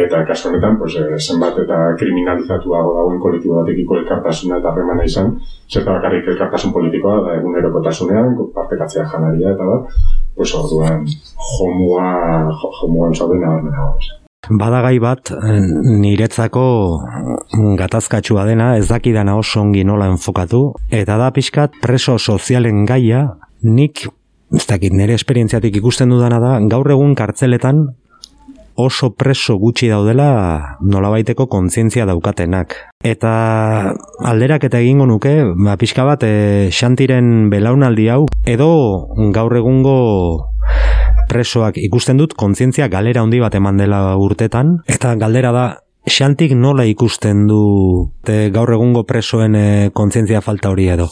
eta 0.06 0.24
kasu 0.26 0.50
honetan, 0.50 0.80
pues, 0.80 0.96
eh, 0.98 1.20
zenbat 1.20 1.60
eta 1.62 1.78
kriminalizatuago 2.02 2.96
dagoen 2.98 3.20
kolektibo 3.28 3.62
batekiko 3.62 4.00
elkartasuna 4.02 4.58
eta 4.64 4.72
harremana 4.74 5.06
izan, 5.06 5.36
zerta 5.70 6.00
bakarrik 6.00 6.28
elkartasun 6.34 6.74
politikoa, 6.74 7.22
da 7.28 7.38
egunerokotasunean, 7.40 8.36
partekatzea 8.58 9.06
janaria 9.14 9.54
eta 9.54 9.70
da, 9.72 9.80
pues 10.36 10.56
orduan 10.56 11.06
jomua, 11.60 12.10
jo- 12.62 12.74
jomuan 12.82 13.14
zauden 13.14 13.42
nabarmena 13.46 13.86
hau. 13.86 14.25
Badagai 14.50 15.00
bat, 15.02 15.32
eh, 15.32 15.60
niretzako 16.02 16.66
gatazkatsua 17.80 18.46
dena, 18.46 18.76
ez 18.78 18.88
dakidana 18.88 19.36
oso 19.38 19.62
ongi 19.62 19.84
nola 19.84 20.08
enfokatu, 20.12 20.74
eta 20.92 21.18
da 21.18 21.32
pixkat 21.32 21.80
preso 21.82 22.18
sozialen 22.20 22.86
gaia, 22.86 23.38
nik, 23.64 24.08
ez 24.54 24.66
dakit, 24.68 24.94
nire 24.94 25.14
esperientziatik 25.14 25.76
ikusten 25.82 26.10
dudana 26.10 26.40
da, 26.40 26.60
gaur 26.70 26.92
egun 26.92 27.16
kartzeletan 27.16 27.88
oso 28.76 29.14
preso 29.16 29.56
gutxi 29.58 29.88
daudela 29.88 30.78
nolabaiteko 30.84 31.48
kontzientzia 31.48 32.06
daukatenak. 32.06 32.76
Eta 33.06 33.32
alderak 34.28 34.68
eta 34.68 34.82
egingo 34.84 35.08
nuke, 35.08 35.32
ba, 35.56 35.78
pixka 35.80 36.04
bat, 36.08 36.26
e, 36.28 36.68
xantiren 36.76 37.50
belaunaldi 37.50 38.10
hau, 38.12 38.26
edo 38.46 38.70
gaur 39.34 39.56
egungo 39.56 39.96
presoak 41.30 41.80
ikusten 41.82 42.18
dut 42.22 42.36
kontzientzia 42.38 42.88
galera 42.88 43.24
handi 43.26 43.40
bat 43.44 43.56
eman 43.56 43.78
dela 43.82 44.02
urtetan, 44.22 44.80
eta 44.88 45.16
galdera 45.20 45.52
da, 45.56 45.66
xantik 46.06 46.54
nola 46.56 46.86
ikusten 46.86 47.48
du 47.50 48.12
te, 48.26 48.50
gaur 48.54 48.72
egungo 48.76 49.04
presoen 49.10 49.56
e, 49.56 49.68
kontzientzia 49.94 50.42
falta 50.46 50.70
hori 50.70 50.90
edo? 50.94 51.10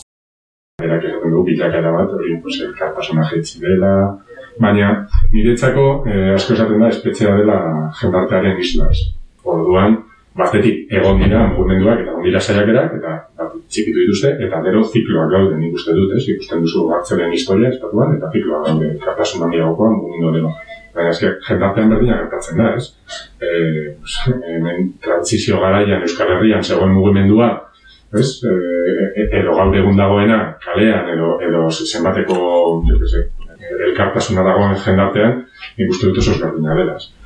Berak 0.81 1.03
esaten 1.09 1.33
du 1.33 1.43
bilakara 1.47 1.91
bat, 1.93 2.13
hori 2.13 2.37
pues, 2.41 2.59
elkartasuna 2.67 3.25
jetzi 3.31 3.61
dela, 3.61 3.93
baina 4.61 4.93
niretzako 5.33 5.85
eh, 6.07 6.33
asko 6.35 6.53
esaten 6.53 6.81
da 6.81 6.89
espetzea 6.93 7.35
dela 7.39 7.59
jendartearen 7.99 8.59
islas. 8.61 9.01
Orduan, 9.43 9.97
batetik 10.37 10.91
egon 10.97 11.19
dira 11.21 11.43
mugimenduak 11.51 12.01
eta 12.01 12.11
egon 12.11 12.25
dira 12.25 12.39
saiakerak 12.41 12.95
eta 12.97 13.15
bat, 13.37 13.55
txikitu 13.69 14.03
dituzte 14.03 14.31
eta 14.47 14.61
gero 14.65 14.83
zikloak 14.83 15.31
gaude 15.33 15.57
nik 15.59 15.75
uste 15.77 15.93
dut, 15.97 16.15
ez? 16.17 16.23
Ikusten 16.35 16.63
duzu 16.65 16.87
hartzelen 16.95 17.33
historia 17.37 17.69
estatuan 17.73 18.15
eta 18.17 18.31
zikloak 18.33 18.65
gaude 18.69 18.89
elkartasun 18.95 19.45
handiagokoan 19.47 19.99
mugimendu 19.99 20.33
dela. 20.37 20.53
Baina 20.93 21.13
eske 21.13 21.29
jendartean 21.47 21.93
berdina 21.93 22.17
gertatzen 22.21 22.59
da, 22.61 22.71
ez? 22.77 22.89
E, 23.41 23.53
pues, 24.01 24.17
hemen 24.49 24.91
transizio 25.01 25.61
garaian 25.61 26.05
Euskal 26.05 26.35
Herrian 26.35 26.65
zegoen 26.65 26.93
mugimendua, 26.93 27.49
ez? 28.13 28.27
E, 28.45 29.29
edo 29.39 29.55
gaur 29.57 29.73
egun 29.77 29.97
dagoena 29.97 30.39
kalean 30.65 31.09
edo 31.15 31.39
edo 31.45 31.65
zenbateko, 31.69 32.37
jo 32.89 32.99
que 33.01 33.09
sé, 33.09 33.25
elkartasuna 33.89 34.45
dagoen 34.45 34.77
jendartean, 34.85 35.43
nik 35.77 35.93
uste 35.93 36.09
dut 36.09 36.21
oso 36.21 36.37
ezberdina 36.37 36.77
dela. 36.77 36.97
ez. 36.97 37.22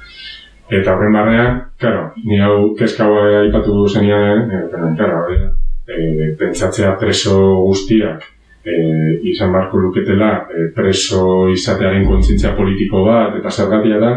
Eta 0.68 0.94
horren 0.94 1.14
barrean, 1.16 1.62
claro, 1.80 2.10
ni 2.28 2.42
hau 2.44 2.74
kezka 2.76 3.06
hau 3.06 3.22
aipatu 3.44 3.88
zenian, 3.88 4.50
eh, 4.52 4.66
pero, 4.72 4.90
claro, 4.98 5.22
eh, 5.32 5.52
eh, 5.88 6.34
pentsatzea 6.40 6.98
preso 7.00 7.38
guztiak 7.64 8.26
eh, 8.68 9.20
izan 9.32 9.54
barko 9.56 9.80
luketela 9.80 10.32
eh, 10.52 10.68
preso 10.76 11.48
izatearen 11.54 12.06
kontzientzia 12.08 12.54
politiko 12.58 13.06
bat 13.08 13.38
eta 13.40 13.52
zergatia 13.52 14.00
da, 14.02 14.12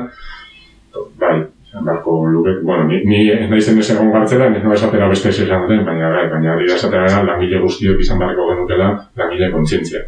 bai, 1.21 1.37
izan 1.69 1.87
barko 1.87 2.17
luke, 2.27 2.57
bueno, 2.67 2.89
ni, 2.91 3.03
ni 3.07 3.21
ez 3.31 3.47
naizen 3.51 3.79
ez 3.79 3.91
egon 3.95 4.11
gartzela, 4.15 4.51
ez 4.51 4.65
noa 4.65 4.79
esatera 4.79 5.09
beste 5.13 5.31
ez 5.31 5.39
esan 5.47 5.67
duten, 5.67 5.85
baina 5.87 6.11
bai, 6.17 6.25
baina 6.33 6.57
da 6.59 6.75
esatera 6.79 7.07
da, 7.07 7.23
langile 7.29 7.63
guztiok 7.63 8.03
izan 8.03 8.19
barko 8.23 8.49
genukela 8.51 8.91
langile 9.21 9.53
kontzientzia. 9.55 10.03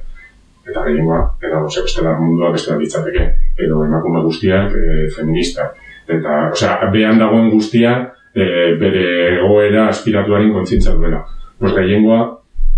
Eta 0.63 0.83
gehiengoa, 0.87 1.23
edo 1.43 1.65
ose, 1.67 1.83
bestela 1.87 2.17
mundua 2.19 2.53
bestela 2.55 2.79
ditzateke, 2.79 3.25
edo 3.65 3.81
emakume 3.83 4.21
guztiak 4.27 4.75
e, 4.79 5.09
feministak. 5.15 5.75
Eta, 6.19 6.39
osea, 6.53 6.91
behan 6.93 7.21
dagoen 7.23 7.51
guztia 7.53 7.95
e, 8.35 8.45
bere 8.81 9.07
egoera 9.39 9.89
aspiratuaren 9.93 10.53
kontzientzia 10.53 10.95
duela. 10.97 11.23
Pues 11.59 11.75
gehiengoa 11.77 12.21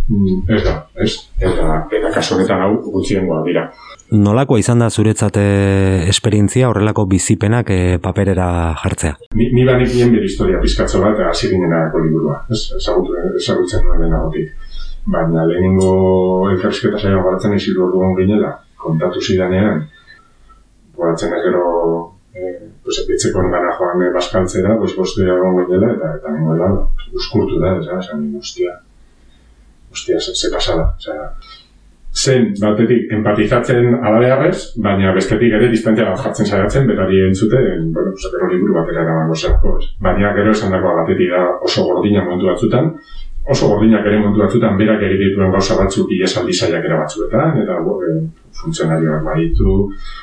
mm, 0.08 0.42
ez 0.56 0.62
da, 0.64 0.74
ez? 1.00 1.12
Eta, 1.40 1.80
eta 1.90 2.12
kasu 2.14 2.36
honetan 2.36 2.62
hau 2.66 2.72
gutxiengoa 2.84 3.42
dira. 3.46 3.68
Nolakoa 4.14 4.60
izan 4.60 4.82
da 4.82 4.90
zuretzat 4.90 5.38
eh, 5.40 6.04
esperientzia 6.12 6.68
horrelako 6.68 7.06
bizipenak 7.10 7.70
eh, 7.72 7.96
paperera 8.02 8.48
jartzea? 8.82 9.16
Ni, 9.34 9.48
ni 9.56 9.64
banekien 9.66 10.12
bere 10.12 10.28
historia 10.28 10.60
pizkatzo 10.62 11.00
bat 11.02 11.22
hasi 11.30 11.48
ginenako 11.50 12.04
liburua, 12.04 12.42
ez? 12.52 12.60
Ezagutu, 12.78 13.16
ezagutzen 13.40 13.82
nuen 13.86 14.04
lehenagotik. 14.04 14.52
Baina 15.10 15.44
lehenengo 15.48 15.90
elkarrizketa 16.52 17.00
saioan 17.00 17.24
baratzen 17.24 17.56
izilu 17.56 17.88
orduan 17.88 18.14
ginela, 18.20 18.54
kontatu 18.80 19.20
zidanean, 19.20 19.82
baratzen 20.96 21.32
ez 21.36 21.42
gero, 21.48 21.64
pues, 22.34 23.00
epitzeko 23.04 23.42
engana 23.46 23.74
joan 23.78 24.02
eh, 24.02 24.12
baskaltzera, 24.14 24.76
pues, 24.78 24.94
bostu 24.96 25.22
egon 25.22 25.60
ginela, 25.64 25.92
eta 25.94 26.14
eta 26.18 26.32
nengoela, 26.34 26.70
uskurtu 27.12 27.60
da, 27.62 27.76
ez 27.78 27.86
da, 27.86 27.98
esan, 28.02 28.24
hostia, 28.38 28.78
hostia, 29.92 30.20
ze, 30.20 30.34
ze 30.34 30.50
pasada, 30.52 30.88
osea, 30.98 31.28
zen 32.14 32.52
batetik 32.60 33.10
empatizatzen 33.12 33.96
alabearrez, 34.06 34.58
baina 34.82 35.12
bestetik 35.14 35.54
ere 35.58 35.68
distantzia 35.70 36.06
bat 36.10 36.20
jartzen 36.22 36.46
saiatzen, 36.46 36.86
berari 36.90 37.24
entzuten, 37.28 37.90
bueno, 37.94 38.14
gero 38.22 38.50
liburu 38.52 38.76
batera 38.78 39.02
eramango 39.02 39.34
zelako, 39.34 39.78
ez. 39.80 39.88
Baina 40.02 40.30
gero 40.36 40.54
esan 40.54 40.74
dagoa 40.74 41.00
batetik 41.02 41.32
da 41.34 41.42
oso 41.68 41.86
gordina 41.88 42.22
momentu 42.24 42.50
batzutan, 42.52 42.92
oso 43.46 43.68
gordinak 43.68 44.06
ere 44.08 44.18
momentu 44.18 44.40
batzutan 44.40 44.78
berak 44.78 45.02
egiten 45.04 45.34
dituen 45.34 45.52
gauza 45.52 45.76
batzuk 45.76 46.12
ilesaldi 46.16 46.54
saiakera 46.54 47.02
batzuetan, 47.02 47.58
eta 47.60 47.76
e, 47.76 48.14
funtzionarioak 48.60 49.22
baditu, 49.26 49.76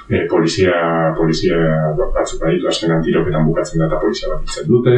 e, 0.09 0.25
polizia, 0.31 0.73
polizia 1.17 1.59
batzuk 1.99 2.41
baditu, 2.41 2.67
azkenan 2.71 3.03
tiroketan 3.05 3.45
bukatzen 3.45 3.83
da 3.83 3.89
eta 3.91 4.01
polizia 4.01 4.33
bat 4.33 4.41
hiltzen 4.41 4.67
dute, 4.67 4.97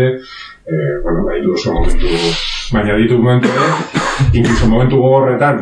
e, 0.64 0.82
bueno, 1.04 1.28
baditu 1.28 1.54
oso 1.60 1.76
momentu 1.76 2.18
Baina 2.74 2.96
ditu 2.98 3.18
momentu 3.20 3.50
ere, 3.52 3.66
inkluso 4.40 4.68
momentu 4.72 4.98
gogorretan, 4.98 5.60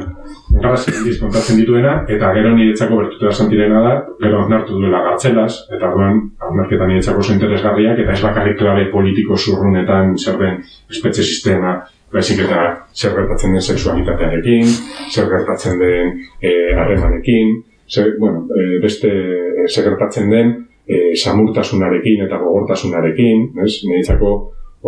graz 0.62 0.84
indiz 0.91 1.15
kontatzen 1.19 1.58
dituena, 1.60 1.95
eta 2.13 2.30
gero 2.36 2.52
niretzako 2.56 3.00
bertuta 3.00 3.32
santirena 3.34 3.82
da, 3.84 3.93
gero 4.21 4.43
onartu 4.45 4.78
duela 4.78 5.02
gartzelaz, 5.08 5.65
eta 5.74 5.89
duan, 5.95 6.21
onarketa 6.52 6.88
niretzako 6.88 7.26
interesgarriak, 7.34 8.04
eta 8.04 8.13
ez 8.13 8.21
bakarrik 8.21 8.60
klabe 8.60 8.86
politiko 8.93 9.36
zurrunetan 9.36 10.13
zer 10.17 10.38
den 10.39 10.62
espetxe 10.93 11.26
sistema, 11.26 11.80
baizik 12.12 12.43
eta 12.45 12.63
zer 12.93 13.13
gertatzen 13.15 13.56
den 13.56 13.63
sexualitatearekin, 13.63 14.67
zer 15.12 15.30
gertatzen 15.32 15.80
den 15.80 16.17
eh, 16.41 16.74
harremanekin, 16.76 17.62
zer, 17.88 18.15
bueno, 18.19 18.47
eh, 18.56 18.80
beste 18.84 19.12
eh, 19.12 19.67
zer 19.69 19.88
gertatzen 19.89 20.30
den 20.32 20.54
eh, 20.88 21.13
samurtasunarekin 21.15 22.26
eta 22.28 22.39
gogortasunarekin, 22.41 23.47
ez? 23.63 23.74
Niretzako 23.88 24.34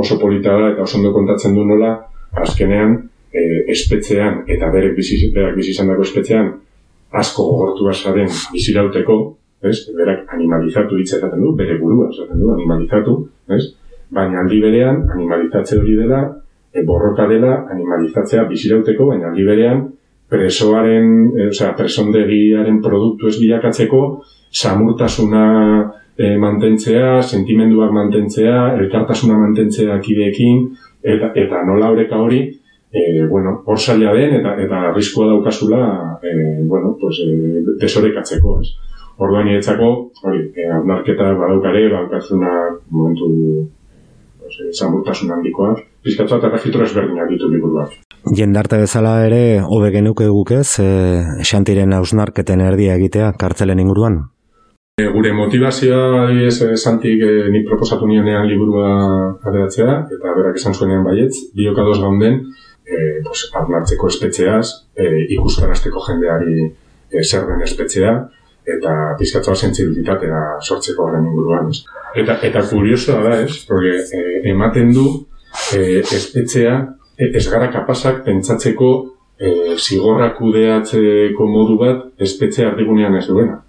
oso 0.03 0.19
polita 0.19 0.55
da 0.59 0.71
eta 0.73 0.83
oso 0.83 0.97
ondo 0.99 1.13
kontatzen 1.13 1.55
du 1.55 1.65
nola, 1.67 1.95
azkenean, 2.43 2.97
eh, 3.33 3.63
espetzean 3.75 4.43
eta 4.47 4.71
berek 4.73 4.97
bizi, 4.97 5.29
berak 5.35 5.55
bizi 5.55 5.71
izan 5.71 5.93
espetzean, 6.01 6.51
asko 7.11 7.45
gogortu 7.51 7.89
azaren 7.89 8.29
bizirauteko, 8.53 9.17
ez? 9.63 9.77
Berak 9.95 10.27
animalizatu 10.33 10.97
hitz 10.97 11.13
du, 11.21 11.55
bere 11.55 11.77
burua 11.79 12.09
esaten 12.09 12.39
du, 12.39 12.51
animalizatu, 12.51 13.17
ez? 13.49 13.63
Baina 14.13 14.41
aldi 14.41 14.59
berean, 14.61 15.05
animalizatze 15.13 15.79
hori 15.79 15.95
dela, 15.97 16.23
e, 16.25 16.42
borroka 16.81 17.27
dela, 17.29 17.67
animalizatzea 17.71 18.47
bizirauteko, 18.49 19.11
baina 19.11 19.29
aldi 19.29 19.45
berean, 19.45 19.83
presoaren, 20.33 21.11
e, 21.37 21.49
osea, 21.51 21.73
presondegiaren 21.77 22.79
produktu 22.81 23.29
ez 23.29 23.37
bilakatzeko, 23.41 24.01
samurtasuna 24.49 25.43
e, 26.17 26.33
mantentzea, 26.41 27.19
sentimenduak 27.21 27.93
mantentzea, 27.93 28.57
elkartasuna 28.81 29.37
mantentzea 29.37 29.99
kideekin, 30.01 30.65
eta, 31.03 31.31
eta 31.37 31.61
nola 31.67 31.91
horeka 31.93 32.17
hori, 32.21 32.41
e, 32.89 33.03
bueno, 33.29 33.59
hor 33.65 33.79
zaila 33.79 34.13
den, 34.17 34.39
eta, 34.39 34.55
eta 34.65 34.81
arriskua 34.89 35.29
daukazula, 35.29 35.83
e, 36.21 36.33
bueno, 36.69 36.95
pues, 36.99 37.21
e, 37.25 37.63
desorekatzeko, 37.81 38.59
ez. 38.61 38.73
Orduan 39.21 39.45
niretzako, 39.45 39.89
hori, 40.25 40.47
e, 40.57 40.69
hausnarketa 40.73 41.33
badaukare, 41.37 41.87
badaukazuna 41.93 42.53
momentu 42.89 43.29
pues, 44.41 44.57
e, 44.65 45.33
handikoak, 45.33 45.92
pizkatza 46.03 46.39
eta 46.39 46.51
registro 46.51 46.83
ezberdinak 46.85 47.29
ditu 47.31 47.49
liburuak. 47.51 47.95
Jendarte 48.37 48.79
bezala 48.81 49.15
ere, 49.25 49.61
hobe 49.63 49.91
genuke 49.95 50.27
gukez, 50.31 50.79
e, 50.83 50.89
xantiren 51.43 51.95
hausnarketen 51.97 52.61
erdia 52.63 52.97
egitea, 52.99 53.33
kartzelen 53.39 53.81
inguruan? 53.83 54.19
E, 54.99 55.07
gure 55.15 55.33
motivazioa, 55.33 56.25
adibidez, 56.25 56.59
e, 56.61 56.75
santik 56.77 57.23
e, 57.25 57.31
nik 57.55 57.65
proposatu 57.69 58.07
nionean 58.07 58.47
liburua 58.47 58.91
ateratzea, 59.41 59.97
eta 60.17 60.35
berak 60.37 60.59
esan 60.61 60.77
zuenean 60.77 61.03
baietz, 61.07 61.49
biok 61.57 61.81
ados 61.83 61.99
gaunden, 62.03 62.39
e, 62.85 63.01
pues, 63.25 63.47
hausnartzeko 63.55 64.11
espetxeaz, 64.13 64.67
e, 64.95 65.09
ikustarazteko 65.39 66.05
jendeari 66.07 66.61
e, 66.63 67.23
zer 67.23 67.47
den 67.49 67.65
espetxea, 67.65 68.15
eta 68.63 68.93
pizkatzoa 69.19 69.55
sentsibilitatea 69.55 70.39
sortzeko 70.61 71.07
horren 71.07 71.27
inguruan. 71.27 71.69
Ez? 71.73 71.83
Eta, 72.23 72.37
eta 72.47 72.63
kuriosoa 72.69 73.21
da, 73.25 73.35
ez? 73.43 73.63
Porque 73.67 73.97
eh, 73.99 74.41
ematen 74.51 74.93
du 74.95 75.07
eh, 75.75 75.99
espetxea 76.01 76.75
eh, 77.17 77.29
ez 77.33 77.45
gara 77.49 77.69
kapasak 77.71 78.23
pentsatzeko 78.25 78.89
eh, 79.39 79.75
zigorra 79.77 80.33
kudeatzeko 80.37 81.47
modu 81.47 81.77
bat 81.77 82.23
espetxea 82.27 82.71
ardigunean 82.71 83.15
ez 83.19 83.27
duena. 83.27 83.59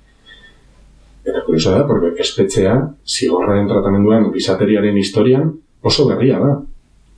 Eta 1.24 1.40
kuriosoa 1.46 1.78
da, 1.78 1.86
porque 1.88 2.20
espetxea 2.20 2.76
zigorraren 3.08 3.68
tratamenduan 3.68 4.30
gizateriaren 4.32 4.96
historian 5.00 5.52
oso 5.82 6.08
berria 6.08 6.40
da. 6.40 6.54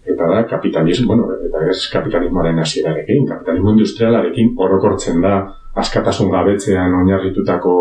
Eta 0.07 0.29
da 0.31 0.45
kapitalismo, 0.47 1.09
bueno, 1.11 1.27
eta 1.49 1.65
ez 1.71 1.81
kapitalismoaren 1.91 2.61
hasierarekin, 2.63 3.25
kapitalismo 3.27 3.73
industrialarekin 3.75 4.53
orokortzen 4.63 5.19
da 5.25 5.41
askatasun 5.83 6.31
gabetzean 6.31 6.95
oinarritutako 7.01 7.75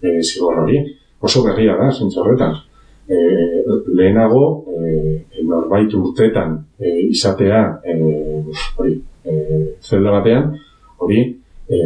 e, 0.00 0.20
zigor 0.22 0.62
hori. 0.62 0.78
Oso 1.26 1.42
berria 1.42 1.74
da, 1.78 1.90
zentzu 1.90 2.22
horretan. 2.22 2.54
E, 3.08 3.18
lehenago, 3.98 4.44
e, 4.70 5.35
norbait 5.48 5.92
urtetan 5.94 6.56
e, 6.78 6.92
izatea, 7.10 7.64
e, 7.84 7.96
hori, 8.76 8.94
e, 9.24 9.34
zelda 9.82 10.14
batean, 10.18 10.54
hori, 11.02 11.20
e, 11.68 11.82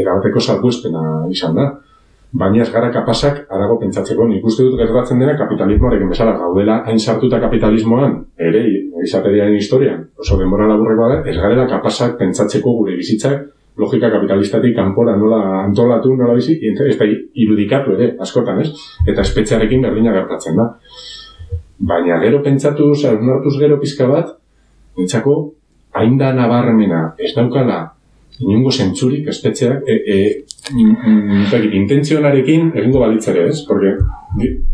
erabateko 0.00 0.40
salbuespena 0.40 1.04
izan 1.30 1.56
da. 1.58 1.70
Baina 2.40 2.62
ez 2.62 2.70
gara 2.70 2.92
kapasak 2.94 3.40
arago 3.50 3.80
pentsatzeko, 3.80 4.28
nik 4.30 4.44
uste 4.46 4.62
dut 4.62 4.78
gertatzen 4.78 5.18
dena 5.18 5.32
kapitalismoarekin 5.38 6.12
bezala 6.12 6.36
gaudela 6.38 6.76
hain 6.86 7.00
sartuta 7.00 7.40
kapitalismoan, 7.42 8.20
ere 8.38 8.62
izateriaren 9.02 9.56
historian, 9.58 10.04
oso 10.18 10.38
denbora 10.38 10.68
laburrekoa 10.70 11.08
da, 11.14 11.16
ez 11.26 11.34
garela 11.40 11.66
kapasak 11.66 12.14
pentsatzeko 12.20 12.76
gure 12.78 12.94
bizitzak 13.00 13.48
logika 13.80 14.10
kapitalistatik 14.10 14.76
kanpora 14.76 15.16
nola 15.16 15.40
antolatu, 15.64 16.14
nola 16.16 16.34
bizi, 16.36 16.58
ez 16.60 16.96
da 16.98 17.08
irudikatu 17.44 17.94
ere, 17.96 18.12
askotan, 18.20 18.60
ez? 18.60 18.70
Eta 19.08 19.24
espetxearekin 19.24 19.82
berdina 19.86 20.12
gertatzen 20.16 20.58
da. 20.60 20.68
Baina 21.80 22.18
gero 22.20 22.42
pentsatu, 22.44 22.92
zaurnartuz 22.94 23.56
gero 23.58 23.78
pizka 23.80 24.06
bat, 24.08 24.34
nintzako, 24.98 25.36
hain 25.96 26.18
da 26.20 26.34
nabarmena, 26.36 27.14
ez 27.18 27.32
daukala, 27.36 27.80
inungo 28.40 28.70
zentzurik 28.70 29.28
espetxeak, 29.32 29.88
e, 29.88 29.96
e, 30.14 30.18
mm, 30.72 30.92
mm, 31.12 31.72
intentzionarekin 31.80 32.70
egingo 32.74 33.00
balitzare, 33.00 33.46
ez? 33.48 33.64
Porque 33.68 33.96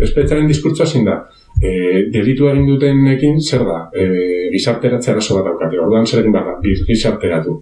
espetxearen 0.03 0.51
diskurtsoa 0.51 0.87
zin 0.87 1.07
da, 1.07 1.17
e, 1.63 1.71
delitu 2.13 2.51
egin 2.51 2.67
dutenekin 2.69 3.41
zer 3.41 3.65
da, 3.67 3.81
e, 3.95 4.51
gizarteratzea 4.53 5.15
arazo 5.15 5.39
bat 5.39 5.51
daukate, 5.51 5.81
orduan 5.81 6.07
zer 6.07 6.23
egin 6.23 6.35
behar 6.35 6.53
da, 6.53 6.61
bir, 6.63 6.85
gizarteratu. 6.91 7.57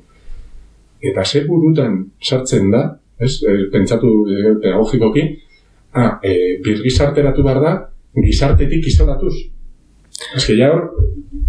Eta 1.04 1.24
ze 1.24 1.44
burutan 1.48 1.98
sartzen 2.20 2.70
da, 2.72 2.84
ez, 3.20 3.38
e, 3.44 3.56
pentsatu 3.72 4.12
e, 4.24 4.54
pedagogikoki, 4.60 5.26
ah, 5.94 6.18
e, 6.22 6.60
birgizarteratu 6.64 7.44
behar 7.44 7.60
da, 7.62 7.74
gizartetik 8.22 8.86
izolatuz. 8.86 9.34
Que 10.46 10.56
ja 10.56 10.70
hor, 10.70 10.84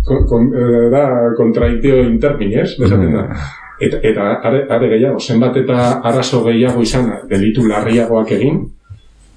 kon, 0.05 0.25
kon, 0.29 0.47
e, 0.49 0.89
da 0.93 1.05
kontraitio 1.37 2.01
intermin, 2.05 2.53
ez, 2.63 2.71
bezaten 2.79 3.13
da. 3.13 3.27
Eta, 3.85 3.99
eta 4.07 4.25
are, 4.47 4.63
are 4.71 4.89
gehiago, 4.89 5.19
zenbat 5.19 5.57
eta 5.59 5.77
arazo 6.07 6.41
gehiago 6.47 6.81
izan, 6.81 7.11
delitu 7.29 7.65
larriagoak 7.67 8.31
egin, 8.37 8.61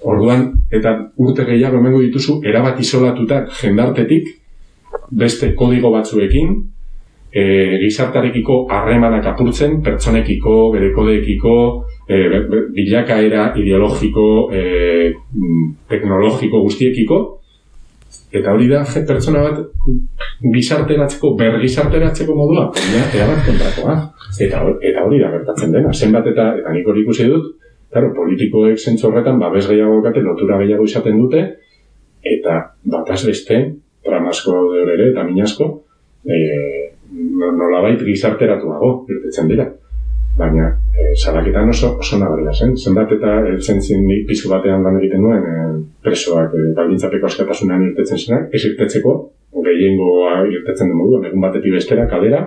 orduan, 0.00 0.46
eta 0.70 0.94
urte 1.18 1.44
gehiago 1.48 1.80
emengo 1.82 2.00
dituzu, 2.04 2.38
erabat 2.46 2.80
izolatuta 2.80 3.42
jendartetik, 3.60 4.30
beste 5.10 5.52
kodigo 5.58 5.90
batzuekin, 5.92 6.54
e, 7.32 7.44
gizartarekiko 7.82 8.64
harremanak 8.72 9.26
apurtzen, 9.32 9.80
pertsonekiko, 9.84 10.56
bere 10.74 10.92
kodeekiko, 10.94 11.54
e, 12.08 12.18
bilakaera 12.74 13.52
ideologiko, 13.60 14.26
e, 14.52 15.12
teknologiko 15.88 16.62
guztiekiko, 16.64 17.20
eta 18.32 18.52
hori 18.52 18.68
da 18.68 18.82
pertsona 18.84 19.44
bat 19.44 19.62
gizarteratzeko, 20.54 21.34
bergizarteratzeko 21.38 22.34
modua, 22.36 22.68
ja, 22.94 23.06
erabat 23.20 23.46
kontrakoa. 23.46 23.96
Eta, 24.38 24.60
eta 24.84 25.04
hori 25.04 25.22
da 25.22 25.30
gertatzen 25.32 25.72
dena, 25.72 25.92
zenbat 25.92 26.28
eta, 26.32 26.52
eta 26.60 26.74
nik 26.74 26.86
hori 26.88 27.06
ikusi 27.06 27.28
dut, 27.30 27.54
Claro, 27.88 28.10
politikoek 28.12 28.76
zentzu 28.76 29.08
horretan 29.08 29.38
babes 29.40 29.64
gehiago 29.64 30.02
kate, 30.04 30.20
lotura 30.20 30.58
gehiago 30.60 30.84
izaten 30.84 31.16
dute, 31.22 31.40
eta 32.20 32.56
bataz 32.92 33.22
beste, 33.24 33.60
tramasko 34.04 34.52
daude 34.52 34.82
ere, 34.84 35.06
eta 35.14 35.24
minasko, 35.24 35.68
e, 36.28 36.40
nolabait 37.62 38.02
gizarteratuago 38.04 38.90
irtetzen 39.08 39.48
dira. 39.48 39.70
Baina, 40.38 40.68
e, 40.94 41.14
salaketan 41.16 41.72
oso, 41.72 41.96
oso 41.98 42.18
nabarila 42.20 42.52
zen. 42.54 42.76
Zenbat 42.78 43.12
eta 43.16 43.34
eltzen 43.52 43.82
zin 43.82 44.04
nik 44.06 44.26
pizu 44.28 44.50
batean 44.52 44.84
lan 44.86 45.00
egiten 45.00 45.24
nuen 45.24 45.42
e, 45.42 45.56
presoak 46.04 46.54
e, 46.54 46.68
baldintzapeko 46.76 47.26
askatasunean 47.26 47.88
irtetzen 47.88 48.22
zenak, 48.22 48.46
ez 48.54 48.62
irtetzeko, 48.70 49.16
gehiengoa 49.66 50.44
irtetzen 50.52 50.94
modu, 50.94 51.18
egun 51.26 51.42
batetik 51.42 51.74
bestera, 51.74 52.06
kalera, 52.10 52.44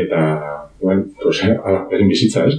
eta, 0.00 0.22
duen, 0.80 1.04
pues, 1.20 1.42
ala, 1.44 1.84
erin 1.92 2.08
bizitza, 2.08 2.46
ez? 2.48 2.56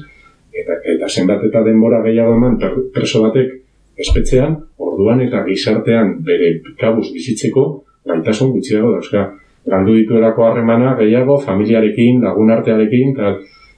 Eta, 0.61 0.77
eta 0.93 1.09
zenbat 1.09 1.43
eta 1.49 1.63
denbora 1.65 2.03
gehiago 2.05 2.35
eman 2.37 2.57
preso 2.93 3.23
batek 3.25 3.53
espetzean, 3.99 4.57
orduan 4.77 5.21
eta 5.25 5.43
gizartean 5.47 6.17
bere 6.25 6.57
kabuz 6.79 7.09
bizitzeko 7.13 7.65
gaitasun 8.09 8.51
gutxiago 8.55 8.91
dauzka 8.95 9.25
galdu 9.69 9.95
dituelako 9.99 10.45
harremana 10.47 10.95
gehiago, 10.99 11.37
familiarekin, 11.43 12.21
lagun 12.23 12.51
artearekin, 12.51 13.13
eta 13.15 13.33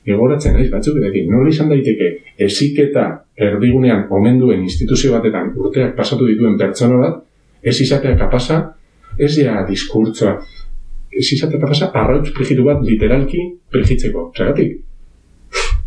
egoratzen 0.06 0.56
naiz 0.58 0.70
batzuk 0.72 0.98
edekin. 1.02 1.30
Nola 1.32 1.50
izan 1.50 1.70
daiteke, 1.70 2.10
eziketa 2.48 3.06
erdigunean 3.38 4.08
omenduen 4.10 4.64
instituzio 4.66 5.14
batetan 5.14 5.52
urteak 5.56 5.96
pasatu 5.98 6.28
dituen 6.30 6.58
pertsona 6.58 6.98
bat, 7.02 7.22
ez 7.62 7.78
izatea 7.82 8.18
kapasa, 8.18 8.62
ez 9.18 9.34
ja 9.38 9.62
diskurtzoa, 9.68 10.38
ez 11.12 11.28
izatea 11.36 11.60
kapasa, 11.62 11.92
arrautz 11.94 12.32
prigitu 12.34 12.66
bat 12.66 12.82
literalki 12.86 13.44
prigitzeko. 13.72 14.32
Zagatik? 14.38 14.80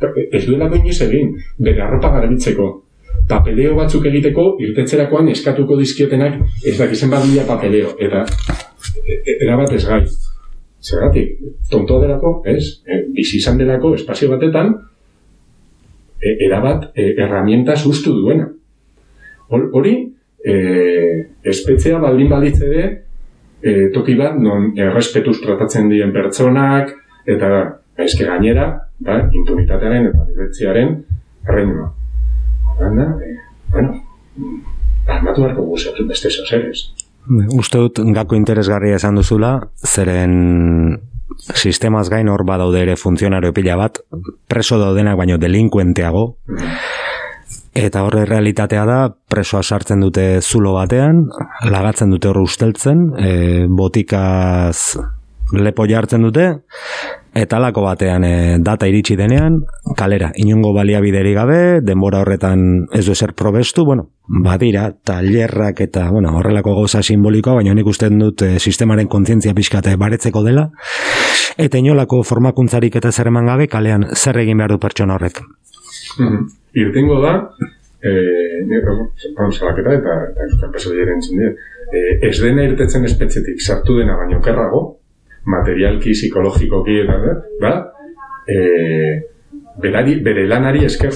Ez 0.04 0.44
duelako 0.46 0.78
inoiz 0.78 1.00
egin, 1.06 1.32
bere 1.58 1.82
arropa 1.82 2.10
garabitzeko, 2.14 2.68
papeleo 3.28 3.74
batzuk 3.78 4.06
egiteko, 4.10 4.46
irtetzerakoan 4.66 5.30
eskatuko 5.32 5.78
dizkiotenak 5.80 6.38
ez 6.66 6.76
dakizen 6.78 7.10
bat 7.10 7.26
papeleo. 7.48 7.96
Eta 7.98 8.24
erabat 9.40 9.72
ez 9.72 9.84
gai. 9.86 10.04
Zergatik, 10.84 11.38
tontoa 11.70 12.02
delako, 12.02 12.42
ez? 12.50 12.82
E, 12.84 12.98
bizi 13.16 13.38
izan 13.40 13.56
delako 13.60 13.94
espazio 13.96 14.28
batetan, 14.32 14.74
e, 16.20 16.34
erabat 16.46 16.90
e, 16.94 17.14
herramienta 17.18 17.76
sustu 17.76 18.12
duena. 18.18 18.50
Hor- 19.48 19.70
Hori, 19.72 19.94
e, 20.44 20.54
espetzea 21.44 21.98
baldin 22.02 22.28
balitze 22.28 22.68
ere, 22.68 22.84
e, 23.62 23.88
toki 23.94 24.14
bat 24.18 24.36
non 24.40 24.72
errespetuz 24.76 25.38
tratatzen 25.40 25.88
dien 25.88 26.12
pertsonak, 26.12 26.92
eta 27.26 27.50
eske 28.04 28.26
gainera, 28.28 28.68
ba, 29.00 29.22
impunitatearen 29.32 30.10
eta 30.10 30.26
diretziaren 30.34 30.94
erreinua. 31.48 31.88
Horren 32.74 33.00
da, 33.00 33.08
e, 33.24 33.32
bueno, 33.72 33.96
armatu 35.06 35.44
beharko 35.46 35.64
guztiak 35.72 36.04
beste 36.08 36.28
zer 36.34 36.68
ez. 36.68 36.90
Uste 37.26 37.80
dut 37.80 38.00
gako 38.12 38.36
interesgarria 38.36 38.98
esan 38.98 39.16
duzula, 39.16 39.56
zeren 39.86 40.98
sistemaz 41.54 42.08
gain 42.12 42.28
hor 42.28 42.44
badaude 42.46 42.82
ere 42.84 42.96
funtzionario 43.00 43.52
pila 43.56 43.78
bat, 43.80 44.00
preso 44.48 44.78
daudenak 44.78 45.16
baino 45.16 45.38
delinkuenteago, 45.40 46.24
eta 47.74 48.04
horre 48.06 48.24
realitatea 48.28 48.84
da, 48.86 48.98
presoa 49.10 49.62
sartzen 49.62 50.04
dute 50.04 50.26
zulo 50.42 50.76
batean, 50.76 51.24
lagatzen 51.64 52.12
dute 52.12 52.30
hor 52.30 52.42
usteltzen, 52.44 53.08
e, 53.18 53.32
botikaz 53.68 55.00
lepo 55.52 55.88
jartzen 55.90 56.28
dute, 56.28 56.46
eta 57.34 57.58
alako 57.58 57.82
batean 57.82 58.24
e, 58.24 58.34
data 58.62 58.86
iritsi 58.86 59.16
denean, 59.18 59.58
kalera, 59.98 60.30
inungo 60.40 60.72
baliabideri 60.76 61.34
gabe, 61.34 61.58
denbora 61.82 62.20
horretan 62.22 62.86
ez 62.94 63.04
du 63.06 63.12
ezer 63.12 63.34
probestu, 63.34 63.84
bueno, 63.84 64.06
badira, 64.44 64.86
tailerrak 65.04 65.82
eta, 65.84 66.06
bueno, 66.14 66.36
horrelako 66.38 66.76
gauza 66.78 67.02
simbolikoa, 67.02 67.58
baina 67.58 67.74
nik 67.74 67.90
uste 67.90 68.08
dut 68.14 68.46
e, 68.46 68.54
sistemaren 68.58 69.10
kontzientzia 69.10 69.54
pixkate 69.54 69.96
baretzeko 70.00 70.44
dela, 70.46 70.68
eta 71.58 71.78
inolako 71.78 72.22
formakuntzarik 72.22 72.96
eta 73.02 73.12
zer 73.12 73.32
eman 73.32 73.50
gabe, 73.50 73.68
kalean 73.68 74.08
zer 74.14 74.38
egin 74.44 74.62
behar 74.62 74.76
du 74.76 74.80
pertsona 74.82 75.18
horrek. 75.18 75.42
Mhm. 76.18 76.46
Irtengo 76.74 77.20
da, 77.22 77.36
eh, 78.02 78.62
salaketa 79.50 79.94
eta, 79.94 80.16
eta 80.46 80.66
entzun 81.14 81.38
dira, 81.38 81.52
eh, 81.92 82.28
ez 82.28 82.40
dena 82.40 82.64
irtetzen 82.64 83.04
espetxetik 83.04 83.60
sartu 83.60 83.98
dena 83.98 84.16
baino 84.16 84.40
kerrago, 84.40 84.98
materialki, 85.50 86.14
psikologikoki 86.16 86.98
eta 87.02 87.18
da, 87.20 87.36
da 87.60 87.72
eh, 88.48 89.20
berari, 89.80 90.18
bere 90.24 90.46
lanari 90.48 90.84
esker, 90.88 91.14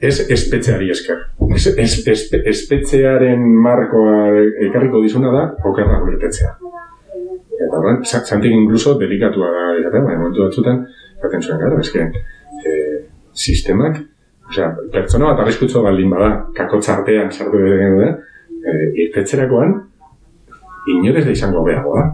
ez 0.00 0.14
espetxeari 0.30 0.90
esker. 0.94 1.20
Ez, 1.54 1.66
ez, 1.78 1.92
ez, 2.08 2.20
espetxearen 2.52 3.42
markoa 3.64 4.16
ekarriko 4.68 5.02
dizuna 5.04 5.32
da, 5.34 5.44
okerrago 5.70 6.10
irtetzea. 6.12 6.54
Eta 7.54 7.78
horren, 7.78 8.02
santik 8.04 8.52
incluso 8.52 8.98
delikatua 9.00 9.50
da, 9.54 9.64
baina 9.94 10.18
momentu 10.20 10.44
batzutan, 10.44 10.84
zaten 11.22 11.42
zuen, 11.42 11.60
gara, 11.62 11.80
eske, 11.80 12.08
eh, 12.64 12.98
sistemak, 13.32 14.00
osea, 14.50 14.70
pertsona 14.92 15.32
bat 15.32 15.44
arriskutsu 15.44 15.82
baldin 15.82 16.12
bada, 16.12 16.30
kakotxa 16.56 16.98
artean 16.98 17.32
sartu 17.32 17.62
dut 17.62 18.00
da, 18.02 18.10
eh, 18.70 18.86
irtetzerakoan, 19.06 19.74
inorez 20.98 21.24
da 21.24 21.32
izango 21.32 21.64
beagoa. 21.64 22.04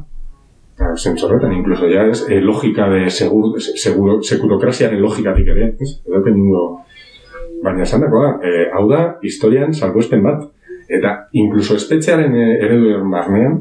Ba, 0.80 0.94
Zentzorretan, 0.96 1.52
incluso 1.52 1.86
ya 1.88 2.06
es 2.06 2.26
eh, 2.30 2.40
logika 2.40 2.88
de 2.88 3.10
segur, 3.10 3.60
seguro, 3.60 4.22
segurokrasiaren 4.22 5.00
logikatik 5.00 5.50
ere, 5.52 5.74
ez? 5.78 5.90
Edo 6.08 6.22
ningo, 6.32 6.62
baina 7.62 7.84
esan 7.84 8.00
dako 8.06 8.22
da, 8.22 8.30
eh, 8.48 8.64
hau 8.72 8.86
da, 8.88 9.02
historian 9.20 9.74
salbuespen 9.76 10.24
bat, 10.24 10.46
eta 10.88 11.12
incluso 11.36 11.76
espetxearen 11.76 12.32
eh, 12.32 12.54
ereduen 12.64 13.12
barnean, 13.12 13.60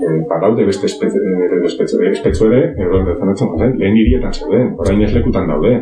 eh, 0.00 0.18
badaude 0.28 0.66
beste 0.66 0.90
espetxe, 0.90 1.22
eredu 1.46 1.70
espetxe, 1.70 2.02
espetxu 2.10 2.50
ere, 2.50 2.62
edo 2.74 3.04
defendatzen 3.12 3.54
jaten, 3.54 3.78
lehen 3.78 4.02
hirietan 4.02 4.34
zeuden, 4.34 4.74
orain 4.82 5.06
ez 5.06 5.12
lekutan 5.14 5.46
daude. 5.46 5.74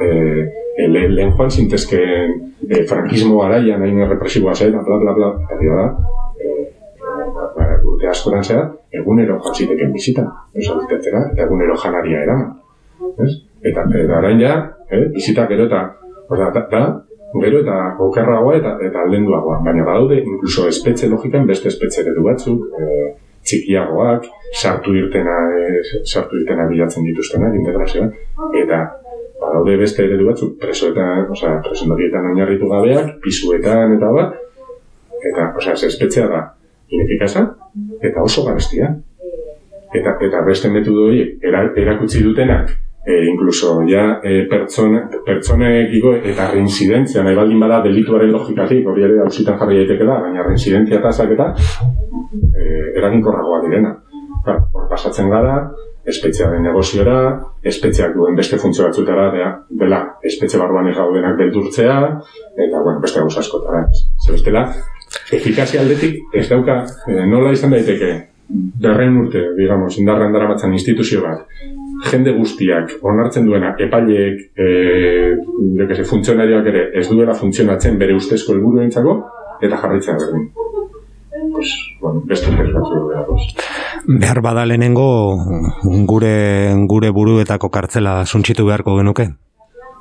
Eh, 0.00 0.42
eh, 0.78 0.88
le, 0.88 1.08
lehen 1.12 1.36
joan 1.36 1.52
zintezken 1.52 2.32
eh, 2.68 2.84
frankismo 2.88 3.42
garaian 3.44 3.84
hain 3.84 4.06
represiboa 4.08 4.56
zen, 4.56 4.72
bla, 4.72 5.02
bla, 5.04 5.18
bla, 5.20 5.34
eta 5.52 5.76
da, 5.82 5.88
urte 8.04 8.10
askoran 8.10 8.44
zera, 8.44 8.64
egunero 8.92 9.38
joan 9.40 9.54
ziteken 9.54 9.92
bizitan, 9.92 10.28
oso 10.56 10.76
ditetzera, 10.82 11.30
eta 11.32 11.44
egunero 11.46 11.76
janaria 11.76 12.22
eraman. 12.22 12.52
Ez? 13.24 13.32
Eta, 13.64 13.84
eta 13.88 14.18
orain 14.18 14.40
ja, 14.40 14.54
eh, 14.90 15.08
bizita 15.14 15.46
gero 15.48 15.66
eta, 15.66 15.82
osea, 16.28 16.50
da, 16.52 16.66
da, 16.70 16.82
gero 17.40 17.60
eta 17.62 17.76
okerragoa 17.98 18.56
eta, 18.58 18.76
eta 18.84 19.04
aldenduagoa. 19.04 19.60
Baina 19.64 19.84
badaude, 19.84 20.20
incluso 20.20 20.68
espetxe 20.68 21.08
logikan 21.08 21.46
beste 21.46 21.68
espetxe 21.68 22.02
eredu 22.02 22.24
batzuk, 22.24 22.66
eh, 22.80 23.14
txikiagoak, 23.44 24.28
sartu 24.52 24.94
irtena, 24.96 25.38
eh, 25.58 25.80
sartu 26.04 26.36
irtena 26.40 26.68
bilatzen 26.68 27.04
dituztenak, 27.04 27.56
integrazioa, 27.60 28.10
eta 28.62 28.82
badaude 29.40 29.76
beste 29.80 30.04
eredu 30.04 30.28
batzuk, 30.28 30.58
presoetan, 30.60 31.30
osea, 31.30 31.58
presondorietan 31.64 32.30
oinarritu 32.32 32.68
gabeak, 32.68 33.16
pisuetan 33.24 33.96
eta 33.96 34.12
bat, 34.18 34.38
eta, 35.24 35.50
osea, 35.56 35.74
espetxea 35.88 36.28
da, 36.28 36.44
inefikasa, 36.94 37.44
eta 38.02 38.22
oso 38.22 38.44
garestia. 38.46 38.94
Eta, 39.94 40.16
eta 40.26 40.40
beste 40.42 40.70
metodo 40.70 41.06
hori 41.06 41.20
era, 41.42 41.60
erakutsi 41.78 42.22
dutenak, 42.24 42.72
e, 43.06 43.24
incluso 43.30 43.82
ja 43.86 44.20
e, 44.24 44.46
pertsona, 44.50 45.04
pertsonekiko 45.26 46.16
eta 46.16 46.48
reinzidentzia, 46.50 47.22
nahi 47.22 47.36
baldin 47.36 47.60
bada 47.60 47.82
delituaren 47.84 48.32
logikatik, 48.32 48.86
hori 48.88 49.04
ere 49.06 49.20
hausitan 49.22 49.58
jarri 49.60 49.82
daiteke 49.82 50.08
da, 50.08 50.18
baina 50.24 50.46
reinzidentzia 50.46 51.02
tasak 51.04 51.36
eta 51.36 51.52
e, 51.54 52.64
eraginkorragoa 52.98 53.62
direna. 53.68 53.94
Ba, 54.44 54.58
hor 54.72 54.88
pasatzen 54.90 55.30
gara, 55.32 55.60
espetxearen 56.08 56.64
negoziora, 56.66 57.18
espetxeak 57.64 58.12
duen 58.16 58.36
beste 58.36 58.58
funtzio 58.60 58.84
batzutara, 58.88 59.30
dea, 59.32 59.52
dela, 59.80 60.00
espetxe 60.22 60.60
barruan 60.60 60.90
ez 60.90 60.96
gaudenak 60.96 61.38
beldurtzea, 61.38 61.96
eta, 62.56 62.82
bueno, 62.82 62.98
beste 63.04 63.22
gauza 63.22 63.40
askotara. 63.40 63.86
Zer 64.20 64.36
bestela, 64.36 64.66
efikazia 65.32 65.80
aldetik 65.82 66.34
ez 66.34 66.48
dauka, 66.48 66.84
eh, 67.08 67.24
nola 67.26 67.52
izan 67.52 67.74
daiteke, 67.74 68.12
berren 68.48 69.16
urte, 69.18 69.40
digamos, 69.56 69.96
indarran 69.98 70.32
daramatzan 70.32 70.72
instituzio 70.76 71.22
bat, 71.22 71.46
jende 72.10 72.34
guztiak 72.36 72.98
onartzen 73.02 73.46
duena 73.46 73.74
epaileek, 73.80 74.42
e, 74.56 74.66
que 75.88 75.96
se, 75.96 76.04
funtzionarioak 76.04 76.68
ere 76.72 76.84
ez 77.00 77.06
duela 77.08 77.34
funtzionatzen 77.34 77.98
bere 77.98 78.16
ustezko 78.16 78.54
helburuentzako 78.54 79.16
eta 79.62 79.80
jarraitzea 79.80 80.18
berdin. 80.18 80.50
Pues, 81.54 81.70
bueno, 82.00 82.22
beste 82.26 82.50
batzu. 82.50 83.38
Behar 84.06 84.40
bada 84.42 84.64
lehenengo 84.66 85.06
gure, 86.08 86.74
gure 86.90 87.10
buruetako 87.10 87.70
kartzela 87.70 88.24
suntxitu 88.26 88.66
beharko 88.66 88.96
genuke. 88.98 89.30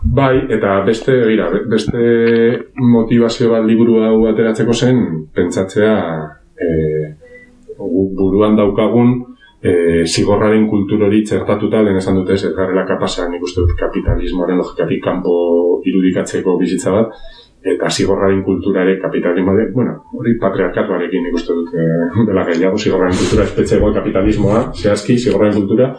Bai, 0.04 0.46
eta 0.52 0.82
beste, 0.84 1.14
gira, 1.30 1.48
beste 1.72 2.00
motivazio 2.76 3.50
bat 3.54 3.64
liburu 3.64 4.02
hau 4.04 4.26
ateratzeko 4.28 4.74
zen, 4.76 4.98
pentsatzea 5.34 5.94
e, 6.60 6.68
buruan 7.80 8.58
daukagun 8.60 9.14
e, 9.64 10.04
zigorraren 10.04 10.68
kultur 10.68 11.06
hori 11.08 11.22
txertatuta, 11.24 11.82
lehen 11.86 12.02
esan 12.02 12.20
dute, 12.20 12.36
ez 12.36 12.52
garrela 12.58 12.84
kapasa, 12.90 13.30
nik 13.32 13.48
uste 13.48 13.64
dut 13.64 13.78
kapitalismoaren 13.80 14.60
logikatik 14.60 15.02
kanpo 15.06 15.38
irudikatzeko 15.88 16.58
bizitza 16.60 16.92
bat, 16.92 17.16
eta 17.64 17.88
zigorraren 17.88 18.44
kultura 18.44 18.84
ere 18.84 19.00
kapitalismo 19.00 19.56
ere, 19.56 19.70
bueno, 19.72 19.96
hori 20.20 20.36
patriarkatuarekin 20.42 21.30
nik 21.30 21.40
uste 21.40 21.56
dut 21.56 21.72
e, 21.80 21.88
dela 22.28 22.44
gehiago, 22.52 22.76
zigorraren 22.78 23.16
kultura 23.24 23.48
espetxegoa 23.48 23.96
kapitalismoa, 24.02 24.66
zehazki, 24.76 25.16
zigorraren 25.16 25.62
kultura, 25.62 25.94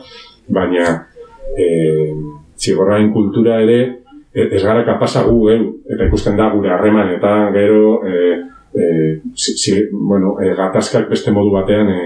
baina 0.52 0.90
e, 1.56 1.68
zigorraren 2.64 3.12
kultura 3.12 3.60
ere 3.62 3.78
e- 4.34 4.48
ez 4.56 4.62
gara 4.64 4.84
kapasa 4.84 5.22
gu 5.28 5.38
eu, 5.50 5.70
eta 5.94 6.08
ikusten 6.08 6.36
da 6.36 6.50
gure 6.54 6.72
harreman 6.74 7.14
eta 7.14 7.34
gero 7.54 8.00
e, 8.06 8.34
e, 8.74 8.84
zi, 9.36 9.54
zi, 9.56 9.78
bueno, 9.92 10.36
e, 10.42 10.54
gatazkak 10.58 11.08
beste 11.10 11.32
modu 11.32 11.52
batean 11.54 11.88
e, 11.88 12.02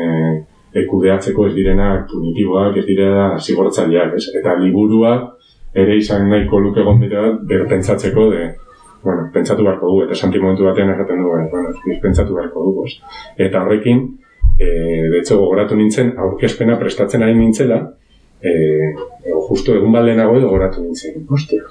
e, 0.72 0.84
kudeatzeko 0.86 1.48
ez 1.48 1.54
direnak 1.56 2.06
punitiboak, 2.10 2.76
ez 2.76 2.86
direna 2.86 3.28
zigortzaileak, 3.40 4.14
ez? 4.18 4.28
Eta 4.36 4.56
liburua 4.60 5.14
ere 5.74 5.96
izan 5.96 6.28
nahiko 6.30 6.60
luke 6.60 6.84
gombita 6.84 7.24
berpentsatzeko 7.48 8.30
de, 8.32 8.48
bueno, 9.02 9.28
pentsatu 9.32 9.64
beharko 9.64 9.90
du, 9.92 10.00
eta 10.06 10.14
santi 10.14 10.40
momentu 10.42 10.66
batean 10.68 10.92
esaten 10.94 11.22
du, 11.22 11.34
eh, 11.38 11.46
bueno, 11.52 11.72
pentsatu 12.02 12.34
beharko 12.34 12.64
du? 12.66 12.86
Eta 13.36 13.62
horrekin, 13.62 14.04
e, 14.58 14.68
de 15.12 15.18
hecho, 15.20 15.38
gogoratu 15.38 15.76
nintzen, 15.76 16.14
aurkezpena 16.18 16.78
prestatzen 16.78 17.22
ari 17.22 17.36
nintzela, 17.38 17.82
e, 18.42 18.54
justo 19.48 19.74
egun 19.74 19.92
baldenago 19.92 20.36
edo 20.38 20.48
gogoratu 20.48 20.82
nintzen, 20.82 21.24
ostia, 21.30 21.64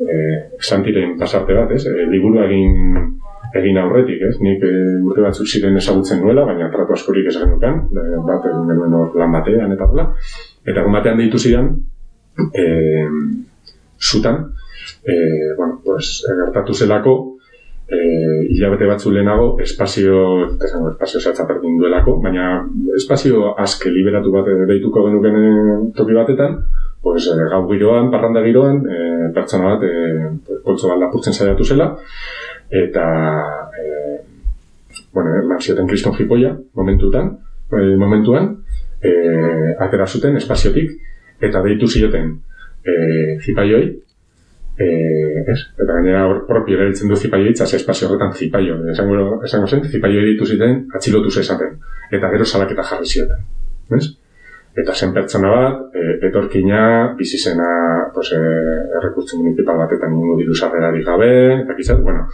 e, 0.00 0.18
santiren 0.60 1.16
pasarte 1.18 1.56
bat, 1.56 1.72
ez? 1.74 1.84
E, 1.86 2.06
liburu 2.10 2.42
egin 2.44 3.18
egin 3.56 3.78
aurretik, 3.80 4.22
ez? 4.28 4.34
Nik 4.44 4.64
e, 4.64 4.72
urte 5.08 5.24
batzuk 5.24 5.48
ziren 5.48 5.78
ezagutzen 5.80 6.20
nuela, 6.20 6.44
baina 6.48 6.68
tratu 6.72 6.94
askorik 6.96 7.30
ez 7.30 7.36
genukan, 7.38 7.80
e, 7.88 8.06
bat 8.28 8.48
egin 8.50 8.68
genuen 8.72 8.96
hor 8.98 9.16
lan 9.18 9.32
batean 9.34 9.72
eta 9.74 9.88
hola. 9.88 10.08
Eta 10.66 10.82
egun 10.82 10.98
batean 10.98 11.20
deitu 11.22 11.40
zidan, 11.40 11.72
e, 12.52 12.66
zutan, 13.98 14.44
e, 15.02 15.16
bueno, 15.56 15.80
pues, 15.84 16.20
gertatu 16.28 16.76
zelako, 16.76 17.16
e, 17.88 17.98
hilabete 18.52 18.86
batzu 18.86 19.10
lehenago 19.12 19.56
espazio, 19.64 20.18
esango, 20.64 20.92
espazio 20.92 21.20
zehatza 21.20 21.46
berdin 21.48 21.78
duelako, 21.80 22.18
baina 22.22 22.50
espazio 22.96 23.54
aske 23.56 23.90
liberatu 23.90 24.32
bat 24.34 24.50
deituko 24.68 25.06
genuken 25.06 25.38
eh, 25.40 25.76
toki 25.96 26.16
batetan, 26.16 26.58
pues, 27.02 27.26
e, 27.32 27.36
gau 27.50 27.62
giroan, 27.70 28.10
parranda 28.12 28.44
giroan, 28.44 28.82
e, 28.84 29.30
pertsona 29.34 29.74
bat 29.74 29.86
e, 29.88 30.58
poltso 30.64 30.92
bat 30.92 31.00
lapurtzen 31.00 31.36
saiatu 31.36 31.64
zela, 31.64 31.94
eta 32.68 33.06
e, 33.72 33.86
bueno, 35.14 35.32
eman 35.42 35.60
zioten 35.60 35.88
kriston 35.88 36.16
jipoia, 36.18 36.52
momentutan, 36.76 37.32
e, 37.72 37.84
momentuan, 37.96 38.52
e, 39.00 39.14
atera 39.80 40.06
zuten 40.06 40.36
espaziotik, 40.36 40.92
eta 41.40 41.62
deitu 41.64 41.88
zioten 41.88 42.34
e, 42.84 43.38
zipaioi, 43.40 43.88
e, 44.78 45.44
ez? 45.46 45.58
Eta 45.74 45.90
gainera 45.90 46.22
hor 46.28 46.44
propio 46.46 46.78
erabiltzen 46.78 47.10
du 47.10 47.16
zipaio 47.16 47.50
hitza, 47.50 47.66
ze 47.66 47.76
espazio 47.76 48.08
horretan 48.08 48.32
zipaio. 48.34 48.78
Esango, 48.92 49.42
esango 49.44 49.66
zen, 49.66 49.84
zipaio 49.90 50.22
ditu 50.26 50.46
ziten, 50.46 50.84
atxilotu 50.94 51.34
esaten. 51.40 51.76
Eta 52.10 52.30
gero 52.34 52.46
salaketa 52.46 52.86
jarri 52.90 53.06
zioten. 53.06 53.44
Ez? 53.98 54.04
Eta 54.78 54.94
zen 54.94 55.12
pertsona 55.14 55.48
bat, 55.50 55.80
e, 55.96 56.04
etorkina, 56.28 57.14
bizi 57.18 57.38
zena, 57.38 57.70
pues, 58.14 58.30
e, 58.32 58.42
errekurtzu 59.00 59.40
municipal 59.40 59.80
batetan 59.80 60.14
ingo 60.14 60.36
diru 60.38 60.54
sarrerari 60.54 61.02
gabe, 61.02 61.32
eta 61.64 61.74
kizat, 61.74 62.02
bueno, 62.04 62.28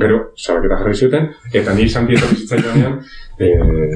gero 0.00 0.20
salaketa 0.36 0.78
jarri 0.80 0.94
zioten, 0.94 1.28
eta 1.52 1.74
niri 1.76 1.92
santi 1.92 2.16
etorri 2.16 2.40
zitzaidanean, 2.40 2.96
e, 3.36 3.50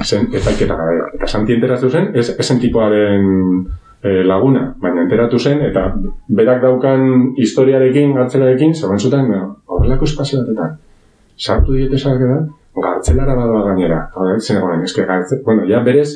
zen 0.04 0.28
epaiketa 0.28 0.76
gabe. 0.82 1.00
Eta 1.16 1.30
santi 1.30 1.56
enteraztu 1.56 1.88
zen, 1.88 2.10
ez, 2.12 2.28
esen 2.44 2.60
tipoaren 2.60 3.32
laguna, 4.04 4.74
baina 4.80 5.02
enteratu 5.06 5.38
zen, 5.38 5.62
eta 5.64 5.86
berak 6.28 6.60
daukan 6.62 7.32
historiarekin, 7.40 8.12
gartzelarekin, 8.12 8.74
zegoen 8.74 9.00
zuten, 9.00 9.30
e, 9.32 9.40
horrelako 9.66 10.04
espazio 10.04 10.42
batetan. 10.42 10.74
Sartu 11.38 11.72
diete 11.72 11.98
salaketa, 11.98 12.36
gartzelara 12.84 13.34
badoa 13.38 13.62
gainera. 13.70 14.02
Hora, 14.14 14.36
zen 14.40 14.58
egoen, 14.60 14.82
eske 14.84 15.06
gartze, 15.08 15.40
bueno, 15.46 15.64
ja 15.70 15.80
berez, 15.86 16.10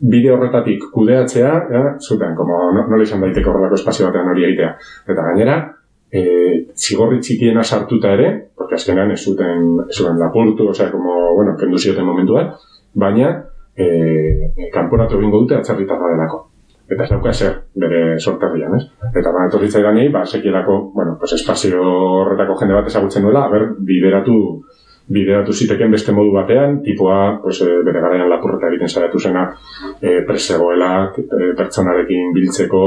bide 0.00 0.32
horretatik 0.34 0.88
kudeatzea, 0.92 1.52
ja, 1.70 1.84
zuten, 2.00 2.34
como 2.34 2.58
no, 2.74 2.82
nola 2.90 3.06
izan 3.06 3.22
daiteke 3.22 3.48
horrelako 3.48 3.78
espazio 3.78 4.08
batean 4.08 4.32
hori 4.32 4.48
egitea. 4.48 4.72
Eta 5.14 5.26
gainera, 5.28 5.58
e, 6.10 6.24
zigorri 6.74 7.20
txikiena 7.22 7.62
sartuta 7.62 8.10
ere, 8.18 8.30
porque 8.56 8.74
azkenan 8.74 9.14
ez 9.14 9.20
zuten, 9.22 9.70
ez 9.86 9.94
zuten 9.94 10.18
lapurtu, 10.18 10.66
osea, 10.74 10.90
como, 10.90 11.14
bueno, 11.38 11.54
kendu 11.60 11.78
zioten 11.78 12.10
momentua, 12.10 12.48
baina, 13.06 13.30
e, 13.76 14.68
kanporatu 14.74 15.22
egingo 15.22 15.44
dute 15.44 15.60
atzerritarra 15.60 16.10
delako. 16.16 16.42
Eta 16.84 17.06
ez 17.06 17.10
dauka 17.10 17.32
zer 17.32 17.54
bere 17.80 18.18
sorterrian, 18.20 18.76
ez? 18.76 18.84
Eta 19.08 19.32
ba, 19.32 19.46
etorri 19.48 19.70
zaidanei, 19.70 20.10
ba, 20.12 20.24
sekielako, 20.28 20.78
bueno, 20.94 21.16
pues 21.18 21.32
espazio 21.32 21.80
horretako 21.80 22.58
jende 22.60 22.76
bat 22.76 22.90
ezagutzen 22.90 23.24
duela, 23.24 23.46
haber, 23.48 23.70
bideratu, 23.88 24.34
bideratu 25.16 25.52
ziteken 25.52 25.92
beste 25.92 26.12
modu 26.12 26.32
batean, 26.34 26.82
tipoa, 26.84 27.38
pues, 27.40 27.62
e, 27.64 27.70
bere 27.86 28.02
garaian 28.04 28.28
lapurreta 28.28 28.68
egiten 28.68 28.92
saiatu 28.92 29.18
zena, 29.20 29.46
e, 30.00 30.20
presegoela, 30.28 30.90
e, 31.16 31.50
pertsonarekin 31.56 32.32
biltzeko, 32.36 32.82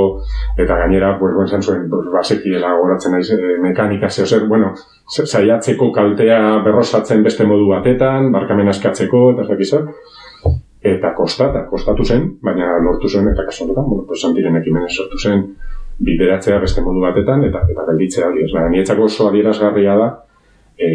eta 0.58 0.78
gainera, 0.84 1.16
pues, 1.18 1.34
bueno, 1.34 1.48
zan 1.48 1.66
zuen, 1.66 1.90
pues, 1.90 2.12
basekiela 2.14 2.76
goratzen 2.78 3.18
naiz, 3.18 3.32
e, 3.34 3.58
mekanika, 3.62 4.10
zeo 4.10 4.26
zer, 4.26 4.46
bueno, 4.46 4.76
saiatzeko 5.10 5.92
kaltea 5.92 6.40
berrosatzen 6.66 7.26
beste 7.26 7.50
modu 7.50 7.70
batetan, 7.74 8.32
barkamen 8.32 8.70
askatzeko, 8.76 9.32
eta 9.34 9.58
zer. 9.66 9.90
Eta 10.96 11.14
kostata, 11.18 11.66
kostatu 11.70 12.06
zen, 12.06 12.28
baina 12.44 12.78
lortu 12.84 13.10
zen, 13.10 13.28
eta 13.34 13.46
kasu 13.46 13.66
honetan, 13.66 13.90
bueno, 13.90 14.06
pues, 14.08 14.22
santiren 14.22 14.56
ekimenez 14.62 14.94
sortu 14.96 15.20
zen, 15.20 15.44
bideratzea 16.00 16.60
beste 16.62 16.82
modu 16.86 17.02
batetan, 17.02 17.44
eta 17.48 17.64
eta 17.72 17.86
gelditzea 17.90 18.28
hori, 18.30 18.44
ez 18.46 18.54
baina 18.54 18.70
nietzako 18.70 19.08
oso 19.10 19.30
adierazgarria 19.30 19.96
da, 19.98 20.10
e, 20.78 20.90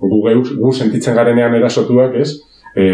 gu, 0.00 0.22
geus, 0.28 0.54
gu 0.58 0.72
sentitzen 0.72 1.14
garenean 1.14 1.54
erasotuak, 1.54 2.16
ez, 2.18 2.32
e, 2.74 2.86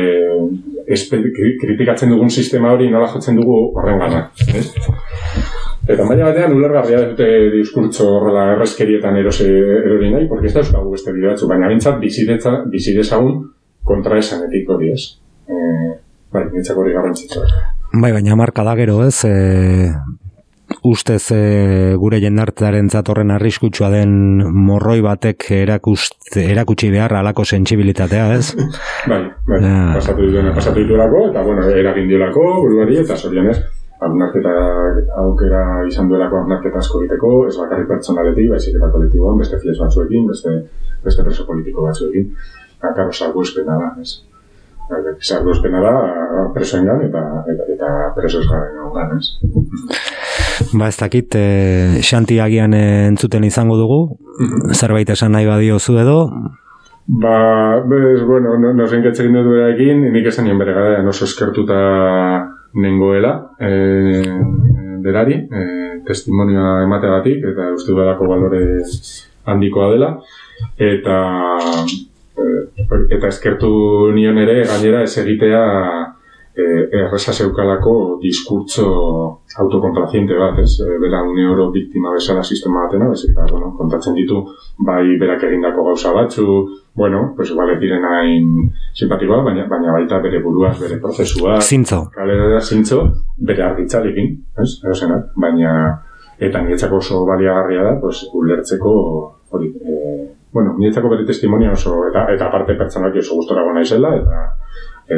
espe, 0.96 1.22
kri- 1.36 1.56
kritikatzen 1.62 2.12
dugun 2.12 2.30
sistema 2.30 2.72
hori 2.76 2.90
nola 2.92 3.08
jotzen 3.14 3.36
dugu 3.40 3.56
horren 3.74 3.98
gana, 4.04 4.26
ez? 4.54 4.68
Eta 5.86 6.02
maila 6.02 6.32
batean 6.32 6.54
ulergarria 6.56 6.98
dute 7.12 7.26
diskurtso 7.52 8.08
horrela 8.16 8.48
errezkerietan 8.56 9.16
erose 9.20 9.46
erori 9.46 10.10
nahi, 10.10 10.26
porque 10.28 10.48
ez 10.50 10.54
da 10.54 10.64
euskagu 10.64 10.90
beste 10.90 11.12
bide 11.14 11.28
batzu, 11.30 11.46
baina 11.46 11.68
bintzat 11.70 12.00
bizidetza, 12.02 12.56
bizidezagun 12.72 13.36
kontra 13.86 14.18
esanetik 14.18 14.68
hori 14.74 14.90
ez. 14.90 15.04
E, 15.46 15.54
bai, 16.32 16.44
nintzako 16.52 16.80
hori 16.84 16.92
garrantzitsua. 16.96 17.46
Bai, 18.02 18.12
baina 18.12 18.36
marka 18.36 18.64
da 18.66 18.74
gero, 18.76 18.98
ez? 19.06 19.24
E, 19.24 19.92
ustez 20.86 21.22
e, 21.34 21.94
gure 22.00 22.18
jendartearen 22.22 22.88
zatorren 22.90 23.30
arriskutsua 23.30 23.88
den 23.92 24.12
morroi 24.66 24.98
batek 25.04 25.46
erakust, 25.62 26.36
erakutsi 26.42 26.90
behar 26.90 27.14
alako 27.20 27.44
sentsibilitatea, 27.46 28.26
ez? 28.34 28.52
Bai, 29.10 29.22
bai, 29.46 29.60
Ja. 29.62 29.78
pasatu 29.94 30.26
dituena 30.26 30.52
pasatu 30.54 30.82
dituelako, 30.82 31.28
eta 31.30 31.42
bueno, 31.46 31.68
eragin 31.70 32.08
diolako, 32.10 32.44
buruari, 32.66 32.98
eta 33.04 33.16
zorionez, 33.16 33.56
hausnarketa 34.02 34.52
aukera 35.22 35.62
izan 35.88 36.10
duelako 36.10 36.42
hausnarketa 36.42 36.82
asko 36.82 37.00
egiteko, 37.04 37.30
ez 37.48 37.54
bakarrik 37.62 37.88
pertsonaletik, 37.94 38.50
baizik 38.50 38.76
eta 38.76 38.90
kolektiboan, 38.92 39.38
beste 39.40 39.60
fies 39.62 39.78
batzuekin, 39.80 40.26
beste, 40.28 40.56
beste 41.06 41.24
preso 41.24 41.46
politiko 41.48 41.86
batzuekin. 41.86 42.32
Akaro 42.84 43.12
salbuespena 43.14 43.78
da, 43.80 43.94
ez? 44.02 44.18
Salbuespena 45.20 45.80
da 45.82 45.94
presoengan 46.54 47.00
eta, 47.08 47.22
eta, 47.52 47.66
eta 47.74 47.92
preso 48.16 48.42
ez 48.42 48.48
garen 48.50 49.16
ez? 49.16 49.26
Ba, 50.72 50.88
ez 50.88 50.96
dakit, 50.96 51.34
e, 51.36 52.02
xanti 52.06 52.38
agian 52.40 52.74
entzuten 52.74 53.44
izango 53.44 53.76
dugu, 53.80 54.00
zerbait 54.74 55.10
esan 55.10 55.34
nahi 55.36 55.48
badiozu 55.48 55.98
edo, 56.00 56.20
Ba, 57.08 57.80
bez, 57.86 58.24
bueno, 58.26 58.56
no, 58.58 58.72
no 58.74 58.86
zein 58.90 59.04
ketzekin 59.04 59.36
dut 59.36 59.46
berarekin, 59.46 60.00
nik 60.10 60.26
esan 60.26 60.48
nien 60.48 60.58
bere 60.58 60.72
gara, 60.74 61.02
oso 61.06 61.28
eskertuta 61.28 61.76
nengoela, 62.82 63.30
e, 63.62 63.70
berari, 65.04 65.36
e, 65.46 65.62
testimonioa 66.08 66.80
emateagatik, 66.82 67.46
eta 67.52 67.68
uste 67.76 67.92
dudalako 67.92 68.26
balore 68.32 68.62
handikoa 69.46 69.92
dela, 69.92 70.10
eta 70.82 71.20
eta 72.36 73.28
eskertu 73.28 73.70
nion 74.14 74.38
ere, 74.38 74.62
gainera 74.68 75.02
ez 75.06 75.16
egitea 75.22 75.62
e, 76.56 76.64
erresa 77.04 77.32
zeukalako 77.32 78.18
diskurtso 78.22 78.86
autokontraziente 79.60 80.36
bat, 80.40 80.58
ez? 80.62 80.78
E, 80.80 80.96
bera 81.02 81.22
une 81.22 81.44
oro 81.48 81.68
biktima 81.72 82.14
bezala 82.14 82.42
sistema 82.42 82.86
batena, 82.86 83.10
bezik 83.12 83.34
eta, 83.34 83.46
bueno, 83.50 83.72
kontatzen 83.76 84.16
ditu, 84.16 84.40
bai 84.88 85.16
berak 85.20 85.44
egindako 85.48 85.84
gauza 85.90 86.12
batzu, 86.16 86.46
bueno, 86.96 87.34
pues 87.36 87.50
igual 87.52 87.74
ez 87.74 87.80
diren 87.80 88.04
hain 88.08 88.70
simpatikoa, 88.94 89.42
baina, 89.44 89.66
baina 89.68 89.92
baita 89.98 90.20
bere 90.24 90.40
buruaz, 90.44 90.78
bere 90.80 90.98
prozesua, 91.00 91.60
zintzo. 91.60 92.06
kalera 92.14 92.60
zintzo, 92.60 93.02
bere 93.36 93.62
argitzalekin, 93.68 94.32
ez? 94.62 94.70
Erosenak, 94.84 95.32
baina 95.36 95.72
eta 96.40 96.60
niretzako 96.62 97.00
oso 97.00 97.24
baliagarria 97.28 97.84
da, 97.84 97.94
pues, 98.00 98.24
ulertzeko 98.32 98.96
hori, 99.52 99.72
e, 99.76 100.35
bueno, 100.56 100.72
niretzako 100.80 101.10
bere 101.12 101.26
testimonia 101.28 101.74
oso, 101.76 101.98
eta, 102.08 102.22
eta 102.32 102.46
aparte 102.48 102.78
pertsonak 102.78 103.18
oso 103.20 103.36
gustora 103.36 103.64
gona 103.66 103.82
izela, 103.84 104.14
eta, 104.16 104.44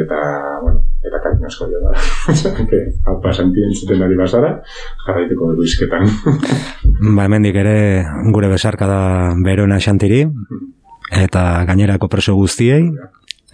eta, 0.01 0.17
bueno, 0.65 0.81
eta 0.99 1.21
karin 1.23 1.45
asko 1.47 1.67
dio 1.69 1.79
da. 1.85 1.93
que, 2.71 2.81
hau 3.07 3.15
pasanti 3.23 3.63
entzuten 3.69 4.03
ari 4.03 4.19
bazara, 4.19 4.49
jarraiteko 5.05 5.53
dugu 5.53 5.67
izketan. 5.69 6.09
Ba, 7.15 7.23
hemendik 7.23 7.55
ere 7.61 7.77
gure 8.35 8.51
besarka 8.51 8.89
da 8.89 9.01
berona 9.45 9.79
xantiri, 9.79 10.25
eta 11.23 11.45
gainerako 11.69 12.11
preso 12.11 12.35
guztiei, 12.35 12.83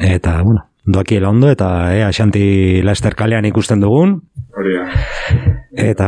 eta, 0.02 0.40
bueno, 0.42 0.66
doakiela 0.86 1.30
ondo, 1.30 1.50
eta 1.50 1.96
ea 1.96 2.12
xanti 2.14 2.82
laster 2.86 3.16
kalean 3.16 3.46
ikusten 3.46 3.82
dugun, 3.82 4.22
Hori 4.56 4.72
eta, 5.76 6.08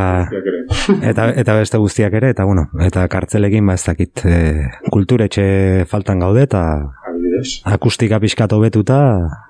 eta, 1.04 1.24
eta 1.36 1.54
beste 1.58 1.76
guztiak 1.76 2.14
ere, 2.16 2.30
eta, 2.32 2.46
bueno, 2.48 2.68
eta 2.80 3.02
kartzelekin, 3.12 3.66
ba, 3.68 3.74
ez 3.76 3.84
dakit, 3.84 4.22
e, 4.24 4.38
kulturetxe 4.88 5.84
faltan 5.90 6.22
gaude, 6.24 6.46
eta 6.48 6.62
Adibidez. 7.10 7.58
akustika 7.68 8.16
pixkat 8.22 8.54
hobetuta, 8.56 9.00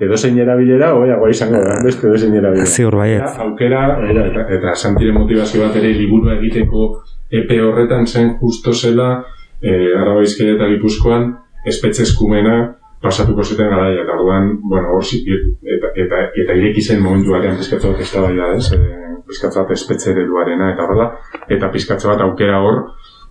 Edo 0.03 0.19
zein 0.19 0.41
erabilera, 0.43 0.91
oiagoa 0.99 1.31
izango 1.31 1.61
da, 1.62 1.77
beste 1.85 2.09
edo 2.09 2.19
zein 2.19 2.35
erabilera. 2.41 2.67
ziur 2.67 2.97
baiet. 2.99 3.23
Eta 3.23 3.47
aukera, 3.47 3.85
era, 4.11 4.27
eta, 4.33 4.47
eta 4.59 4.75
santire 4.75 5.14
motivazio 5.14 5.62
bat 5.62 5.79
ere 5.79 5.95
liburua 5.95 6.35
egiteko 6.41 6.89
epe 7.31 7.61
horretan 7.62 8.07
zen 8.07 8.35
justo 8.41 8.74
zela 8.74 9.24
e, 9.62 9.95
Araba 9.95 10.24
Bizkaia 10.24 10.57
eta 10.57 10.66
Gipuzkoan 10.74 11.31
espetxe 11.68 12.03
eskumena 12.03 12.59
pasatuko 13.03 13.44
zuten 13.44 13.70
garaia, 13.70 14.03
eta 14.03 14.16
orduan, 14.16 14.51
bueno, 14.62 14.96
hor 14.96 15.05
eta, 15.05 15.92
eta, 15.94 16.22
eta 16.42 16.57
ireki 16.61 16.82
zen 16.82 17.03
momentu 17.03 17.34
batean 17.36 17.57
pizkatza 17.61 17.92
bat 17.92 18.01
ez 18.01 18.11
da 18.12 18.49
ez, 18.55 18.72
e, 18.72 19.14
pizkatza 19.28 19.62
bat 19.62 19.70
espetxe 19.76 20.11
ereduarena, 20.12 20.72
eta 20.74 20.84
horrela, 20.84 21.09
eta 21.49 21.70
pizkatza 21.70 22.11
bat 22.11 22.24
aukera 22.26 22.61
hor, 22.64 22.82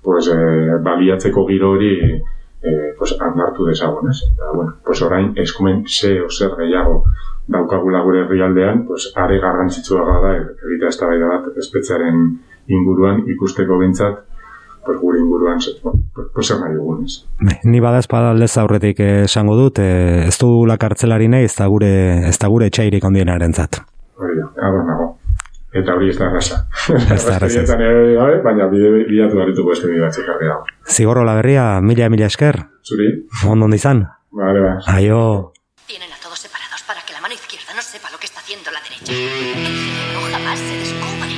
pues, 0.03 0.29
e, 0.31 0.77
baliatzeko 0.83 1.45
giro 1.49 1.71
hori 1.75 1.93
e, 2.07 2.93
pues, 2.97 3.15
hartu 3.19 3.67
dezagun, 3.67 4.09
ez? 4.09 4.21
Eta, 4.31 4.51
bueno, 4.53 4.77
pues 4.85 5.01
orain 5.01 5.33
eskumen 5.35 5.83
ze 5.87 6.21
o 6.21 6.29
zer 6.29 6.55
gehiago 6.57 7.03
daukagula 7.47 8.01
gure 8.03 8.23
herrialdean, 8.23 8.85
pues, 8.87 9.11
are 9.15 9.39
garrantzitsua 9.39 10.05
da 10.23 10.33
egitea 10.37 10.89
eztabaida 10.89 11.27
bat 11.27 11.57
espetzearen 11.57 12.23
inguruan 12.67 13.23
ikusteko 13.35 13.77
behintzat, 13.79 14.23
pues, 14.87 14.99
gure 15.01 15.19
inguruan, 15.19 15.59
zer 15.61 15.75
nahi 16.63 16.73
dugun, 16.75 17.03
ez. 17.05 17.19
Bai, 17.39 17.59
Ni 17.63 17.79
bada 17.83 17.99
espaldez 17.99 18.49
aurretik 18.57 18.99
eh, 19.03 19.23
esango 19.27 19.55
dut, 19.59 19.79
eh, 19.83 20.25
ez 20.27 20.37
du 20.41 20.65
la 20.65 20.77
kartzelari 20.81 21.27
nahi, 21.29 21.45
ez 21.45 21.55
da 21.59 21.67
gure, 21.67 21.91
ez 22.29 22.37
da 22.39 22.47
gure 22.49 22.71
etxairik 22.71 23.03
ondienarentzat. 23.05 23.81
Hori 24.17 24.39
da, 24.39 24.47
ados 24.67 24.85
nago. 24.87 25.07
Eta 25.77 25.93
hori 25.93 26.09
ez 26.09 26.17
da 26.17 26.29
erraza. 26.31 26.61
Ez 27.13 27.25
da 27.27 27.35
erraza. 27.35 27.75
Gabe, 27.77 28.41
baina 28.41 28.65
bide 28.71 29.03
bilatu 29.05 29.37
barituko 29.37 29.69
beste 29.75 29.91
bide 29.91 30.01
batzuk 30.07 30.25
jarri 30.25 30.47
dago. 30.49 30.63
Zigorrola 30.87 31.35
berria, 31.37 31.67
mila 31.81 32.09
mila 32.09 32.25
esker, 32.31 32.63
Zuri? 32.87 33.11
ondo 33.45 33.67
izan. 33.75 34.07
Bale, 34.31 34.59
ba. 34.63 34.73
Aio, 34.95 35.51
Tienen 35.85 36.09
a 36.11 36.17
todos 36.23 36.39
separados 36.39 36.81
para 36.87 37.01
que 37.05 37.13
la 37.13 37.21
mano 37.21 37.33
izquierda 37.35 37.73
no 37.75 37.81
sepa 37.81 38.09
lo 38.11 38.17
que 38.17 38.25
está 38.25 38.39
haciendo 38.39 38.71
la 38.71 38.79
derecha. 38.81 39.11
El 39.11 39.75
cerebro 39.75 40.21
jamás 40.31 40.59
se 40.59 40.75
descubre. 40.79 41.31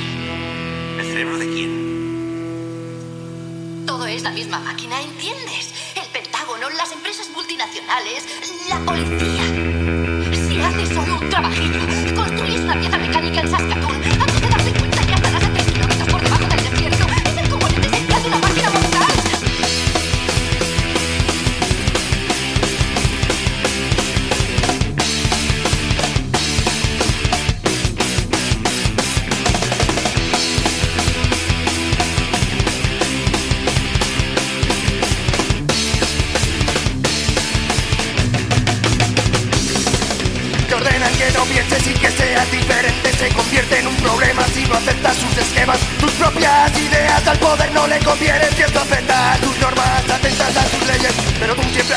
¿El 0.98 1.06
cerebro 1.06 1.38
de 1.38 1.46
quién? 1.46 1.89
Es 4.10 4.22
la 4.22 4.32
misma 4.32 4.58
máquina, 4.58 5.00
¿entiendes? 5.00 5.72
El 5.94 6.04
Pentágono, 6.08 6.68
las 6.70 6.90
empresas 6.90 7.28
multinacionales, 7.30 8.24
la 8.68 8.80
policía. 8.80 9.44
Si 10.48 10.60
haces 10.60 10.88
solo 10.88 11.20
un 11.20 11.30
trabajillo, 11.30 11.78
construyes 12.16 12.60
una 12.60 12.80
pieza 12.80 12.98
mecánica 12.98 13.40
en 13.42 13.50
Saskatoon, 13.50 14.02
antes 14.02 14.40
de 14.40 14.48
darte 14.48 14.72
cuenta 14.80 14.89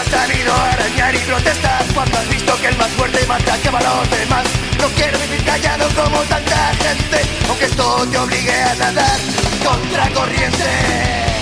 Has 0.03 0.09
sabido 0.09 0.53
arañar 0.53 1.15
y 1.15 1.19
protestar. 1.19 1.85
Cuando 1.93 2.17
has 2.17 2.29
visto 2.29 2.61
que 2.61 2.67
el 2.67 2.77
más 2.77 2.89
fuerte 2.91 3.25
que 3.61 3.69
a 3.69 3.81
los 3.81 4.09
demás. 4.11 4.43
No 4.79 4.89
quiero 4.89 5.17
vivir 5.19 5.43
callado 5.45 5.87
como 5.95 6.19
tanta 6.23 6.73
gente 6.75 7.21
Aunque 7.47 7.65
esto 7.65 8.05
te 8.11 8.17
obligue 8.17 8.61
a 8.63 8.75
nadar 8.75 9.19
contra 9.63 10.09
corriente 10.09 11.32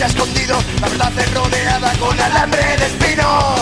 ha 0.00 0.06
escondido 0.06 0.56
La 0.80 0.88
verdad 0.88 1.12
es 1.18 1.34
rodeada 1.34 1.92
con 1.98 2.20
alambre 2.20 2.76
de 2.76 2.86
espino. 2.86 3.54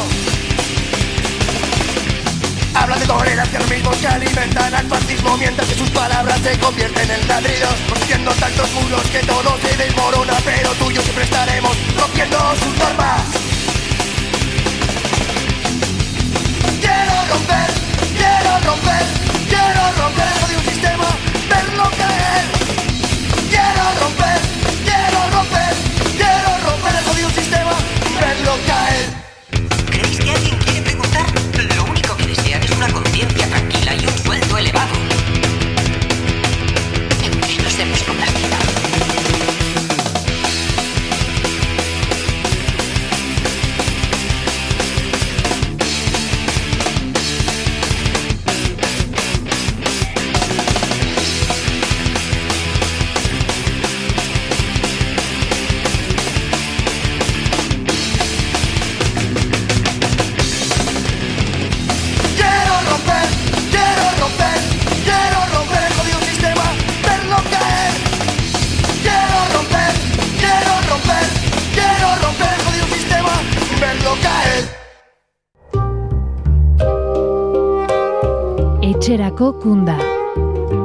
Hablan 2.74 3.00
de 3.00 3.06
tolerancia 3.06 3.60
mismos 3.60 3.96
que 3.96 4.06
alimentan 4.06 4.74
al 4.74 4.86
fascismo 4.86 5.36
Mientras 5.38 5.66
que 5.68 5.74
sus 5.74 5.90
palabras 5.90 6.38
se 6.40 6.56
convierten 6.58 7.10
en 7.10 7.26
ladridos 7.26 7.74
Construyendo 7.88 8.30
tantos 8.32 8.70
muros 8.72 9.02
que 9.10 9.18
todo 9.20 9.58
se 9.62 9.76
desmorona 9.76 10.34
Pero 10.44 10.70
tuyo 10.74 11.00
siempre 11.02 11.24
estaremos 11.24 11.76
rompiendo 11.98 12.38
sus 12.56 12.76
normas 12.78 13.37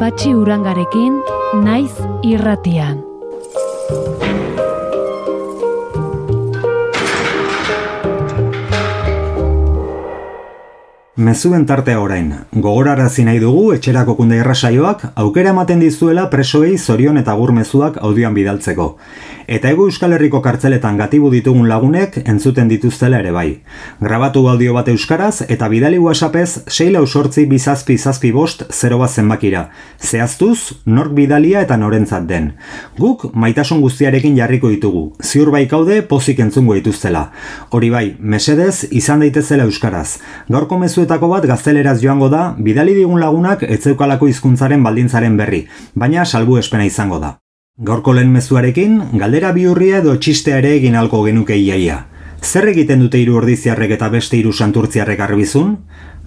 Patxi 0.04 0.34
urangarekin, 0.36 1.14
naiz 1.64 1.94
irratian. 2.28 2.98
Mezuen 11.16 11.64
tartea 11.64 12.02
orain, 12.04 12.34
gogorarazi 12.52 13.24
nahi 13.24 13.40
dugu 13.40 13.70
etxerako 13.78 14.18
kunde 14.20 14.42
irrasaioak 14.42 15.06
aukera 15.24 15.56
ematen 15.56 15.80
dizuela 15.80 16.28
presoei 16.34 16.76
zorion 16.78 17.22
eta 17.24 17.38
gur 17.40 17.56
mezuak 17.56 18.02
audioan 18.04 18.36
bidaltzeko. 18.36 18.98
Eta 19.48 19.70
ego 19.70 19.86
Euskal 19.90 20.14
Herriko 20.16 20.40
kartzeletan 20.42 20.98
gatibu 20.98 21.30
ditugun 21.34 21.68
lagunek 21.68 22.16
entzuten 22.24 22.70
dituztela 22.72 23.20
ere 23.20 23.32
bai. 23.36 23.48
Grabatu 24.00 24.46
audio 24.48 24.74
bat 24.74 24.88
euskaraz 24.88 25.44
eta 25.50 25.68
bidali 25.68 26.00
whatsappez 26.00 26.64
6 26.68 26.92
lau 26.96 27.04
sortzi 27.06 27.46
bizazpi 27.46 27.98
zazpi 27.98 28.32
bost 28.32 28.64
0 28.72 29.00
bat 29.02 29.12
zenbakira. 29.12 29.66
Zehaztuz, 30.00 30.80
nork 30.86 31.12
bidalia 31.12 31.62
eta 31.68 31.78
norentzat 31.78 32.28
den. 32.30 32.54
Guk 32.98 33.28
maitasun 33.36 33.82
guztiarekin 33.84 34.38
jarriko 34.40 34.72
ditugu, 34.72 35.04
ziur 35.22 35.52
bai 35.52 35.66
kaude 35.68 36.02
pozik 36.08 36.40
entzungo 36.40 36.80
dituztela. 36.80 37.30
Hori 37.70 37.90
bai, 37.90 38.06
mesedez 38.20 38.88
izan 38.92 39.20
daitezela 39.26 39.68
euskaraz. 39.68 40.20
Gaurko 40.50 40.80
mezuetako 40.80 41.28
bat 41.36 41.48
gazteleraz 41.50 42.00
joango 42.02 42.32
da, 42.32 42.54
bidali 42.58 42.96
digun 42.96 43.20
lagunak 43.20 43.68
etzeukalako 43.68 44.32
hizkuntzaren 44.32 44.84
baldintzaren 44.84 45.38
berri, 45.38 45.66
baina 45.96 46.26
salbu 46.26 46.62
espena 46.64 46.88
izango 46.88 47.20
da. 47.20 47.43
Gaurko 47.82 48.14
lehen 48.14 48.30
mezuarekin, 48.30 49.00
galdera 49.18 49.50
biurria 49.52 49.98
edo 50.04 50.12
txistea 50.22 50.60
ere 50.62 50.76
egin 50.78 50.94
alko 50.94 51.24
genuke 51.26 51.56
iaia. 51.58 51.96
Zer 52.38 52.68
egiten 52.70 53.00
dute 53.02 53.18
hiru 53.18 53.40
ordiziarrek 53.40 53.96
eta 53.96 54.12
beste 54.14 54.38
hiru 54.38 54.52
santurtziarrek 54.54 55.24
arbizun? 55.26 55.72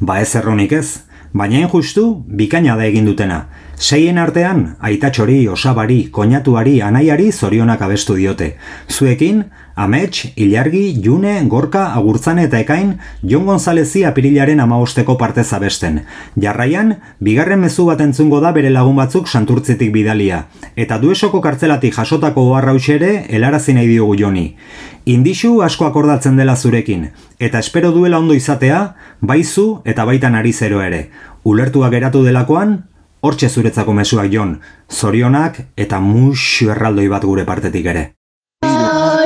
Ba 0.01 0.16
ez 0.18 0.34
erronik 0.40 0.74
ez, 0.74 1.05
baina 1.30 1.61
hain 1.61 1.70
justu, 1.70 2.24
bikaina 2.26 2.74
da 2.74 2.88
egin 2.90 3.07
dutena. 3.07 3.44
Seien 3.76 4.18
artean, 4.18 4.64
aitatxori, 4.90 5.38
osabari, 5.47 6.01
koñatuari, 6.11 6.80
anaiari 6.82 7.30
zorionak 7.30 7.86
abestu 7.86 8.18
diote. 8.18 8.57
Zuekin, 8.90 9.44
Amets, 9.79 10.33
Ilargi, 10.37 11.03
June, 11.05 11.43
Gorka, 11.49 11.93
Agurtzane 11.93 12.47
eta 12.47 12.59
Ekain, 12.59 12.95
Jon 13.20 13.45
Gonzalezi 13.45 14.07
apirilaren 14.09 14.62
amabosteko 14.64 15.18
partez 15.20 15.53
abesten. 15.53 15.99
Jarraian, 16.41 16.95
bigarren 17.20 17.61
mezu 17.61 17.85
bat 17.85 18.01
entzungo 18.01 18.41
da 18.41 18.55
bere 18.57 18.70
lagun 18.72 18.97
batzuk 18.97 19.29
santurtzitik 19.29 19.93
bidalia. 19.93 20.47
Eta 20.77 20.97
duesoko 20.97 21.43
kartzelatik 21.45 21.93
jasotako 21.93 22.47
oharra 22.55 22.72
ere 22.97 23.27
helarazi 23.29 23.74
nahi 23.74 23.87
diogu 23.87 24.16
Joni. 24.16 24.57
Indixu 25.05 25.61
asko 25.62 25.85
akordatzen 25.85 26.37
dela 26.37 26.57
zurekin, 26.57 27.11
eta 27.39 27.59
espero 27.59 27.93
duela 27.93 28.18
ondo 28.18 28.33
izatea, 28.33 28.95
baizu 29.20 29.83
eta 29.85 30.07
baitan 30.07 30.35
ari 30.35 30.53
zero 30.53 30.81
ere. 30.81 31.11
Ulertua 31.45 31.91
geratu 31.91 32.24
delakoan, 32.24 32.87
hortxe 33.20 33.51
zuretzako 33.51 33.93
mezuak 33.93 34.33
Jon, 34.33 34.61
zorionak 34.91 35.66
eta 35.77 36.01
musu 36.01 36.70
erraldoi 36.70 37.09
bat 37.09 37.22
gure 37.22 37.45
partetik 37.45 37.85
ere. 37.85 38.16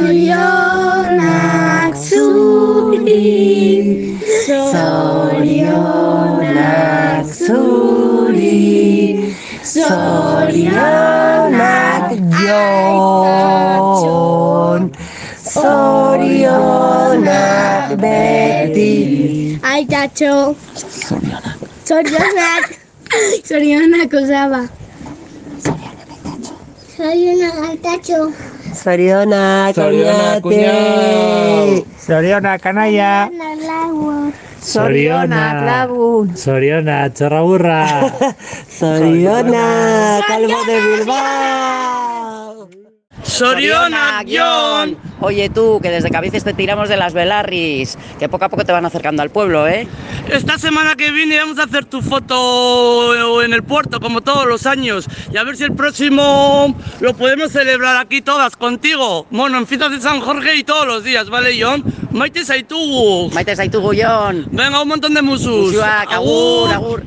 Zorionak 0.01 1.93
zuri, 1.93 3.21
zorionak 4.49 6.01
zuri, 7.29 8.65
zorionak 9.61 10.97
jon, 12.49 13.77
zorionak 15.53 16.73
beti. 18.01 18.97
Aitatxo. 19.61 20.57
Zorionak. 20.81 21.61
Zorionak. 21.85 22.65
Zorionak 23.45 24.09
osaba. 24.17 24.63
Zorionak 25.61 26.17
aitatxo. 26.25 26.57
Zorionak 26.97 27.57
aitatxo. 27.69 28.50
Zorionak, 28.75 29.77
oñate. 29.77 31.85
Zorionak, 31.99 32.61
kanaia. 32.63 33.29
Zorionak, 34.61 35.57
lagun. 35.65 36.37
Zorionak, 36.37 37.15
txorraburra. 37.15 37.87
Zorionak, 38.79 40.25
calvo 40.29 40.59
de 40.67 40.77
Bilbao. 40.85 42.69
Sorionak, 43.23 44.27
Jon. 44.29 44.97
Oye 45.21 45.51
tú, 45.51 45.81
que 45.83 45.91
desde 45.91 46.11
veces 46.21 46.45
te 46.45 46.55
tiramos 46.55 46.89
de 46.89 46.97
las 46.97 47.13
velarris, 47.13 47.99
que 48.19 48.29
poco 48.29 48.45
a 48.45 48.49
poco 48.49 48.65
te 48.65 48.73
van 48.73 48.85
acercando 48.85 49.23
al 49.23 49.31
pueblo, 49.31 49.67
¿eh? 49.67 49.89
Esta 50.31 50.59
semana 50.59 50.95
que 50.97 51.11
viene 51.11 51.39
vamos 51.39 51.59
a 51.59 51.65
hacer 51.65 51.85
tu 51.87 52.03
foto 52.03 53.43
en 53.43 53.53
el 53.53 53.63
puerto, 53.63 54.01
como 54.01 54.21
todos 54.21 54.47
los 54.47 54.67
años. 54.67 55.07
Y 55.33 55.37
a 55.37 55.45
ver 55.45 55.57
si 55.57 55.65
el 55.65 55.75
próximo 55.75 56.75
lo 57.01 57.15
podemos 57.15 57.53
celebrar 57.53 57.97
aquí 57.97 58.23
todas 58.23 58.57
contigo. 58.57 59.27
Bueno, 59.31 59.59
en 59.59 59.67
fiestas 59.67 59.91
de 59.91 60.01
San 60.01 60.21
Jorge 60.21 60.57
y 60.57 60.65
todos 60.65 60.87
los 60.87 61.05
días, 61.05 61.29
¿vale, 61.31 61.61
Jon? 61.61 61.85
Maite 62.13 62.45
Saitugu. 62.45 63.31
Maite 63.33 63.57
Saitugu, 63.57 63.93
Jon. 63.97 64.47
Venga, 64.51 64.83
un 64.83 64.89
montón 64.89 65.15
de 65.15 65.23
musus. 65.23 65.73
Musuak, 65.73 66.13
agur, 66.13 66.73
agur. 66.73 67.05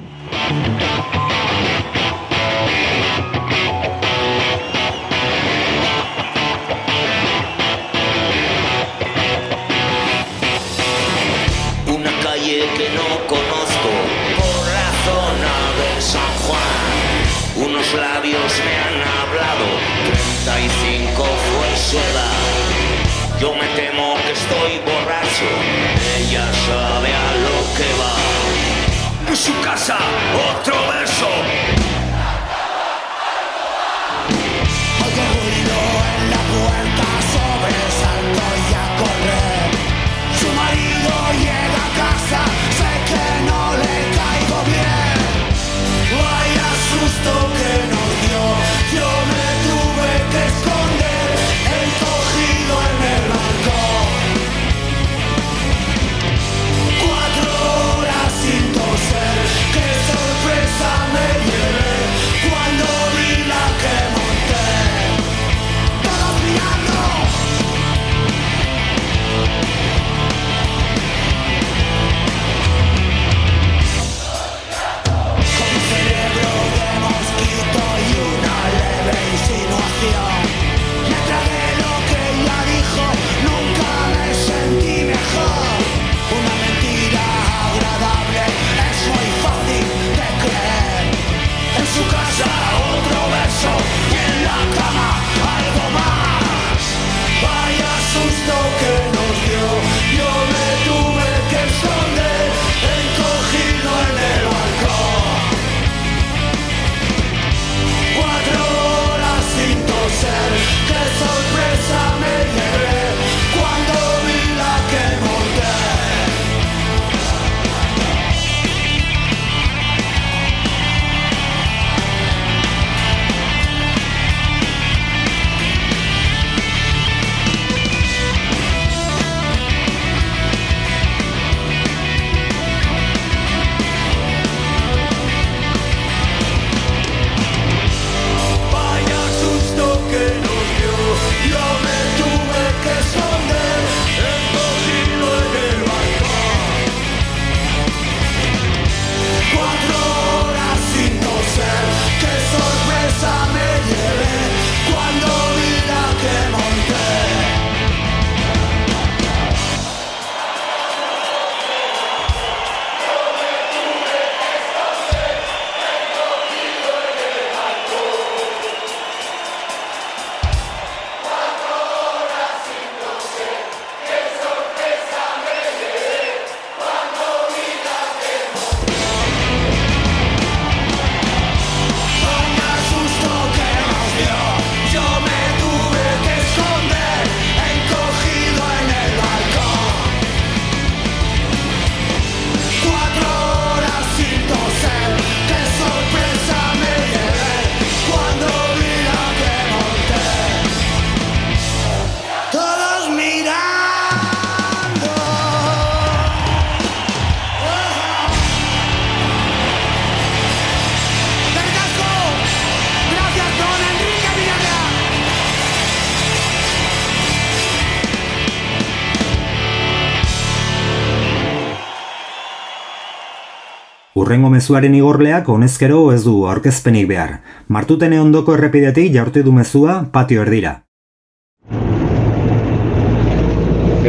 Urrengo 224.33 224.49
mezuaren 224.49 224.95
igorleak 224.97 225.49
honezkero 225.53 225.97
ez 226.09 226.23
du 226.25 226.31
aurkezpenik 226.49 227.03
behar. 227.05 227.33
Martutene 227.75 228.17
ondoko 228.17 228.55
errepidetik 228.55 229.11
jaurti 229.13 229.43
du 229.45 229.51
mezua 229.53 229.99
patio 230.15 230.41
erdira. 230.41 230.71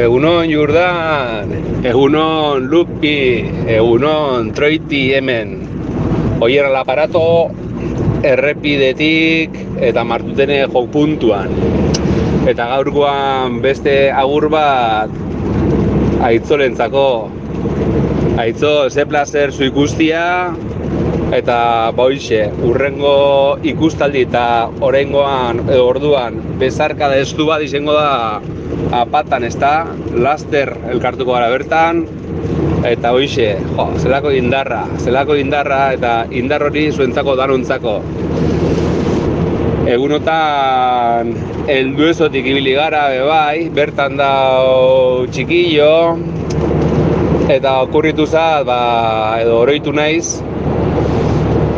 Egunon 0.00 0.48
Jordan, 0.48 1.52
egunon 1.90 2.70
Lupi, 2.72 3.20
egunon 3.74 4.48
Troiti 4.56 5.02
hemen. 5.18 5.52
Oier 6.40 6.70
al 6.70 6.80
aparato 6.80 7.26
errepidetik 8.24 9.60
eta 9.90 10.08
martutene 10.08 10.62
jo 10.64 10.86
puntuan. 10.88 11.52
Eta 12.48 12.70
gaurkoan 12.72 13.60
beste 13.60 13.98
agur 14.24 14.48
bat 14.56 15.12
aitzolentzako. 16.32 17.08
Aitzo, 18.34 18.90
ze 18.90 19.06
placer 19.06 19.52
zu 19.52 19.62
ikustia, 19.62 20.50
eta 21.36 21.92
boixe, 21.94 22.40
urrengo 22.66 23.12
ikustaldi 23.62 24.24
eta 24.26 24.66
oraingoan 24.82 25.60
edo 25.68 25.84
orduan 25.86 26.40
bezarka 26.58 27.12
da 27.12 27.20
estu 27.22 27.46
bat 27.46 27.62
izango 27.62 27.94
da 27.94 28.40
apatan, 29.04 29.46
ez 29.46 29.54
da? 29.62 29.86
Laster 30.26 30.74
elkartuko 30.90 31.30
gara 31.36 31.52
bertan, 31.54 32.02
eta 32.90 33.14
hoixe, 33.14 33.52
jo, 33.78 33.86
zelako 34.02 34.34
indarra, 34.34 34.82
zelako 34.98 35.38
indarra 35.38 35.80
eta 35.94 36.16
indar 36.34 36.66
hori 36.66 36.88
zuentzako 36.90 37.38
danontzako. 37.38 37.96
Egunotan 39.94 41.36
heldu 41.70 42.10
ezotik 42.10 42.50
ibili 42.50 42.74
gara 42.74 43.06
be 43.14 43.22
bai, 43.30 43.68
bertan 43.78 44.18
da 44.18 44.32
txikillo, 45.30 45.94
eta 47.50 47.82
okurritu 47.84 48.24
zat, 48.24 48.64
ba, 48.64 49.36
edo 49.42 49.58
oroitu 49.60 49.92
naiz, 49.92 50.40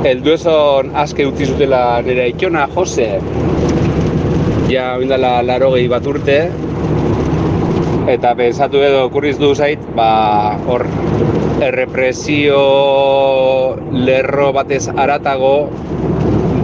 heldu 0.07 0.37
ezon 0.37 0.93
aske 0.95 1.27
utzi 1.27 1.49
zutela 1.51 2.01
nire 2.07 2.29
itxona, 2.31 2.69
Jose. 2.75 3.09
Ja, 4.71 4.95
oindala 5.01 5.41
laro 5.43 5.73
gehi 5.75 5.89
bat 5.91 6.07
urte, 6.07 6.39
eta 8.13 8.35
pensatu 8.39 8.83
edo 8.87 9.07
okurriz 9.09 9.35
du 9.43 9.51
zait, 9.55 9.83
ba, 9.99 10.55
hor, 10.71 10.87
errepresio 11.67 12.63
lerro 13.91 14.53
batez 14.55 14.87
aratago, 14.95 15.55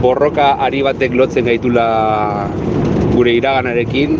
borroka 0.02 0.52
ari 0.62 0.82
batek 0.86 1.14
lotzen 1.18 1.50
gaitula 1.50 1.88
gure 3.16 3.34
iraganarekin, 3.34 4.18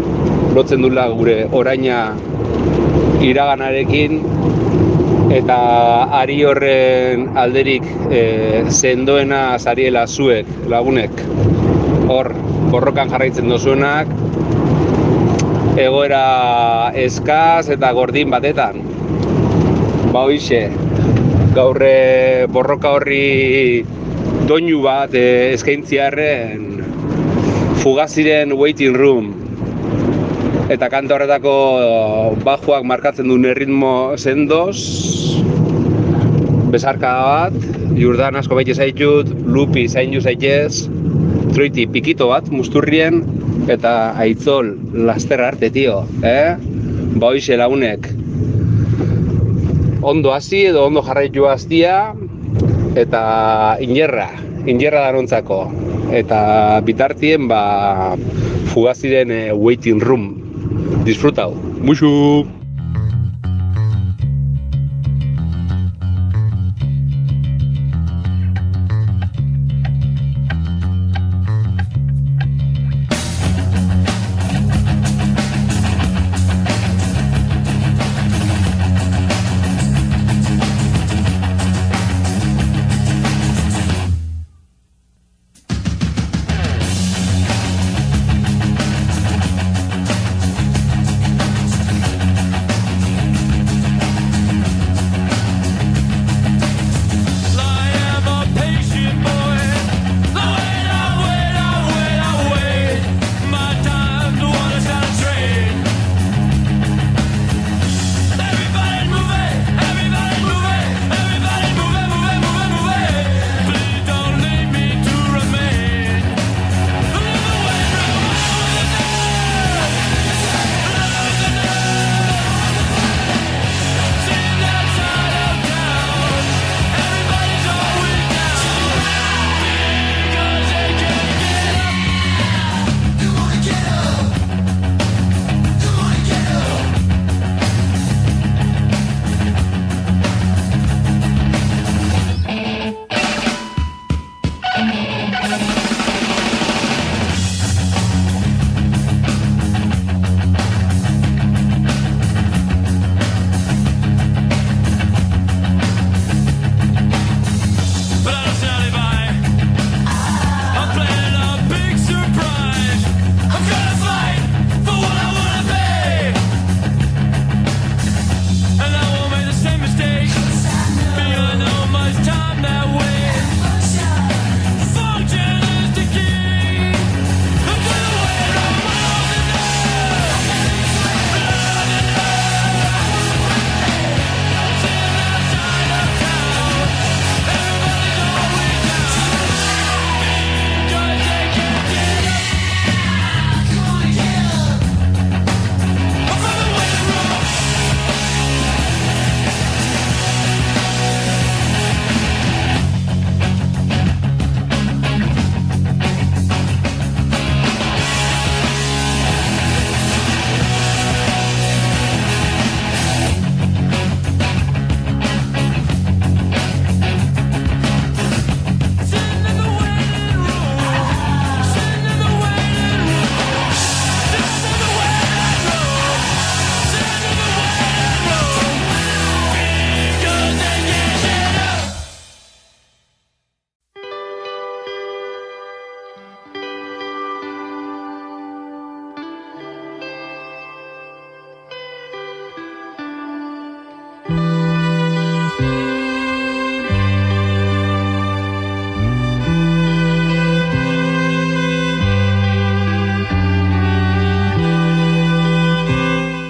lotzen 0.57 0.83
dula 0.83 1.07
gure 1.15 1.43
oraina 1.55 2.05
iraganarekin, 3.23 4.42
eta 5.33 5.59
ari 6.21 6.43
horren 6.45 7.25
alderik 7.41 7.87
e, 8.13 8.21
sendoena 8.69 9.57
zariela 9.59 10.05
zuek, 10.07 10.49
lagunek, 10.69 11.23
hor, 12.13 12.29
borrokan 12.73 13.09
jarraitzen 13.13 13.49
dozuenak, 13.49 14.13
egoera 15.81 16.93
eskaz 17.01 17.71
eta 17.73 17.93
gordin 17.97 18.33
batetan. 18.35 18.83
Ba 20.13 20.27
hoixe, 20.29 20.67
gaurre 21.57 22.47
borroka 22.53 22.93
horri 22.99 23.85
doinu 24.49 24.83
bat 24.85 25.17
e, 25.17 25.55
eskaintziarren 25.57 26.69
fugaziren 27.81 28.53
waiting 28.53 28.95
room 28.95 29.42
eta 30.73 30.89
kanta 30.89 31.19
horretako 31.19 31.53
bajuak 32.47 32.85
markatzen 32.89 33.29
duen 33.29 33.45
erritmo 33.51 34.17
sendoz 34.17 34.81
besarka 36.73 37.11
bat, 37.27 37.57
Jordan 37.99 38.39
asko 38.41 38.57
baite 38.57 38.73
zaitut, 38.73 39.29
Lupi 39.45 39.85
zainu 39.85 40.23
zaitez, 40.25 40.89
Troiti 41.53 41.85
pikito 41.85 42.31
bat, 42.31 42.49
musturrien, 42.49 43.21
eta 43.69 44.15
aitzol 44.23 44.73
laster 44.97 45.43
arte, 45.45 45.69
tio, 45.75 45.99
eh? 46.25 46.57
Ba 47.21 47.29
hoixe 47.29 47.59
lagunek. 47.61 48.09
Ondo 50.01 50.33
hasi 50.33 50.65
edo 50.71 50.87
ondo 50.89 51.05
jarraitu 51.05 51.45
hastia, 51.51 52.15
eta 52.97 53.23
inerra, 53.85 54.31
inerra 54.65 55.05
danontzako. 55.11 55.67
Eta 56.17 56.81
bitartien, 56.89 57.53
ba, 57.53 58.17
fugaziren 58.73 59.29
eh, 59.31 59.51
waiting 59.53 60.01
room. 60.01 60.32
Disfrutado. 61.05 61.55
Mucho. 61.81 62.47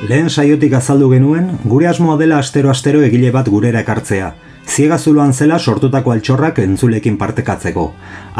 Lehen 0.02 0.26
saiotik 0.34 0.72
azaldu 0.74 1.06
genuen, 1.12 1.44
gure 1.62 1.86
asmoa 1.86 2.16
dela 2.18 2.40
astero-astero 2.42 3.04
egile 3.06 3.28
bat 3.30 3.46
gurera 3.46 3.84
ekartzea. 3.84 4.32
Ziegazuloan 4.66 5.30
zela 5.32 5.60
sortutako 5.60 6.10
altxorrak 6.10 6.58
entzulekin 6.58 7.14
partekatzeko. 7.20 7.84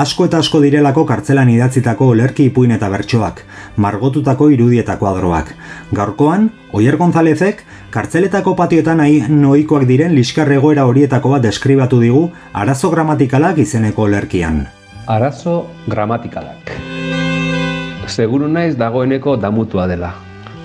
Asko 0.02 0.26
eta 0.26 0.40
asko 0.42 0.58
direlako 0.64 1.04
kartzelan 1.06 1.52
idatzitako 1.52 2.08
olerki 2.14 2.48
ipuin 2.50 2.74
eta 2.74 2.88
bertsoak, 2.90 3.44
margotutako 3.76 4.48
irudieta 4.50 4.96
kuadroak. 4.98 5.52
Gaurkoan, 5.94 6.50
Oier 6.72 6.98
Gonzalezek, 6.98 7.62
kartzeletako 7.94 8.56
patioetan 8.58 8.98
nahi 8.98 9.22
noikoak 9.28 9.86
diren 9.86 10.18
liskarregoera 10.18 10.88
horietako 10.90 11.36
bat 11.36 11.46
deskribatu 11.46 12.02
digu 12.02 12.24
arazo 12.52 12.90
gramatikalak 12.90 13.62
izeneko 13.62 14.08
olerkian. 14.10 14.64
Arazo 15.06 15.68
gramatikalak. 15.86 16.74
Seguru 18.10 18.50
naiz 18.50 18.74
dagoeneko 18.74 19.38
damutua 19.38 19.86
dela. 19.86 20.14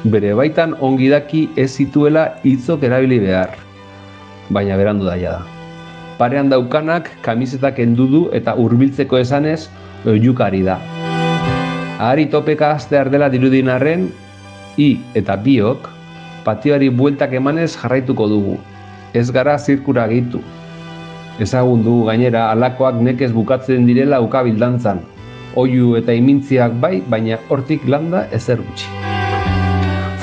Bere 0.06 0.36
baitan 0.38 0.76
ongi 0.78 1.10
daki 1.10 1.48
ez 1.58 1.72
zituela 1.74 2.38
hitzok 2.46 2.84
erabili 2.86 3.18
behar. 3.18 3.56
Baina 4.54 4.78
berandu 4.78 5.08
daia 5.10 5.32
da. 5.40 5.42
Parean 6.20 6.50
daukanak 6.54 7.10
kamisetak 7.26 7.80
endudu 7.82 8.28
eta 8.34 8.54
hurbiltzeko 8.54 9.18
esanez 9.18 9.70
oiukari 10.06 10.62
da. 10.62 10.78
Ahari 11.98 12.28
topeka 12.30 12.76
aztear 12.78 13.10
dela 13.10 13.30
dirudin 13.34 13.74
arren, 13.74 14.12
i 14.78 15.00
eta 15.18 15.34
biok, 15.34 15.90
patioari 16.46 16.90
bueltak 16.94 17.34
emanez 17.34 17.74
jarraituko 17.74 18.30
dugu. 18.30 18.58
Ez 19.18 19.32
gara 19.34 19.58
zirkura 19.58 20.06
gehitu. 20.08 20.44
Ezagun 21.42 21.82
dugu 21.82 22.06
gainera 22.06 22.52
alakoak 22.54 23.02
nekez 23.02 23.34
bukatzen 23.34 23.90
direla 23.90 24.22
ukabildantzan. 24.22 25.02
Oiu 25.58 25.96
eta 25.98 26.14
imintziak 26.14 26.78
bai, 26.82 27.02
baina 27.02 27.42
hortik 27.50 27.90
landa 27.90 28.28
ezer 28.30 28.62
gutxi. 28.62 29.17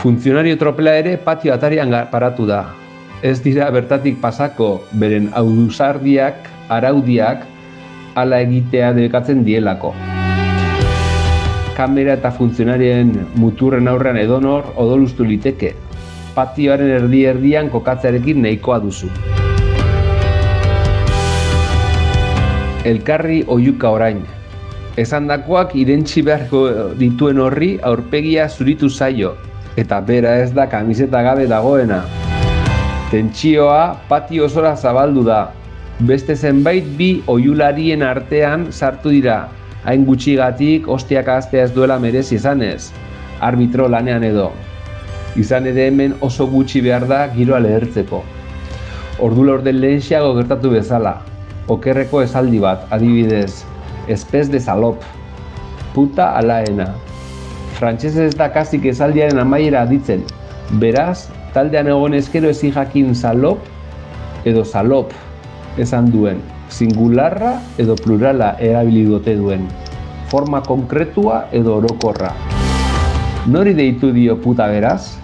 Funtzionario 0.04 0.58
tropela 0.60 0.98
ere 1.00 1.16
patio 1.16 1.54
atarian 1.54 1.88
paratu 2.12 2.44
da. 2.44 2.74
Ez 3.24 3.38
dira 3.40 3.70
bertatik 3.72 4.18
pasako 4.20 4.82
beren 5.00 5.30
auduzardiak, 5.32 6.44
araudiak, 6.68 7.46
ala 8.14 8.40
egitea 8.44 8.90
debekatzen 8.92 9.40
dielako. 9.46 9.94
Kamera 11.78 12.18
eta 12.18 12.30
funtzionarien 12.36 13.14
muturren 13.40 13.88
aurrean 13.88 14.18
edonor 14.20 14.68
odolustu 14.76 15.24
liteke. 15.24 15.72
Patioaren 16.36 16.92
erdi 16.98 17.24
erdian 17.24 17.72
kokatzearekin 17.72 18.44
nahikoa 18.44 18.78
duzu. 18.84 19.08
Elkarri 22.92 23.40
oiuka 23.48 23.96
orain. 23.96 24.20
Esandakoak 25.00 25.72
irentsi 25.80 26.20
beharko 26.20 26.92
dituen 27.00 27.40
horri 27.40 27.72
aurpegia 27.80 28.50
zuritu 28.52 28.92
zaio, 28.92 29.32
eta 29.76 30.00
bera 30.00 30.36
ez 30.42 30.52
da 30.54 30.66
kamiseta 30.70 31.22
gabe 31.22 31.46
dagoena. 31.50 32.04
Tentsioa 33.10 33.94
patio 34.08 34.46
osora 34.46 34.74
zabaldu 34.76 35.24
da. 35.26 35.40
Beste 36.00 36.34
zenbait 36.34 36.86
bi 36.98 37.08
oiularien 37.30 38.02
artean 38.02 38.68
sartu 38.72 39.12
dira, 39.14 39.48
hain 39.84 40.04
gutxigatik 40.06 40.88
ostiak 40.90 41.28
astea 41.28 41.68
ez 41.68 41.74
duela 41.74 41.98
merezi 42.02 42.34
izanez, 42.34 42.90
arbitro 43.40 43.86
lanean 43.88 44.24
edo. 44.26 44.50
Izan 45.38 45.66
ere 45.70 45.88
hemen 45.88 46.16
oso 46.20 46.46
gutxi 46.50 46.82
behar 46.82 47.06
da 47.10 47.20
giroa 47.34 47.60
lehertzeko. 47.62 48.22
Ordu 49.22 49.44
lorden 49.46 49.80
lehenxiago 49.80 50.34
gertatu 50.34 50.70
bezala, 50.74 51.20
okerreko 51.70 52.22
esaldi 52.22 52.58
bat, 52.62 52.86
adibidez, 52.90 53.64
espez 54.08 54.48
de 54.50 54.60
salop, 54.60 55.02
puta 55.94 56.32
alaena. 56.38 56.90
Frantsesez 57.74 58.30
ez 58.30 58.34
da 58.38 58.46
kasik 58.54 58.84
esaldiaren 58.86 59.40
amaiera 59.42 59.82
aditzen, 59.82 60.22
beraz, 60.78 61.26
taldean 61.54 61.88
egon 61.90 62.14
ezkero 62.14 62.50
ezin 62.54 62.72
jakin 62.74 63.14
salop 63.18 63.66
edo 64.46 64.62
salop 64.64 65.10
esan 65.82 66.10
duen, 66.12 66.38
singularra 66.70 67.56
edo 67.82 67.96
plurala 67.98 68.52
erabili 68.62 69.02
dute 69.08 69.34
duen, 69.40 69.66
forma 70.30 70.62
konkretua 70.62 71.44
edo 71.52 71.80
orokorra. 71.80 72.30
Nori 73.50 73.74
deitu 73.74 74.12
dio 74.14 74.38
puta 74.40 74.70
beraz? 74.70 75.16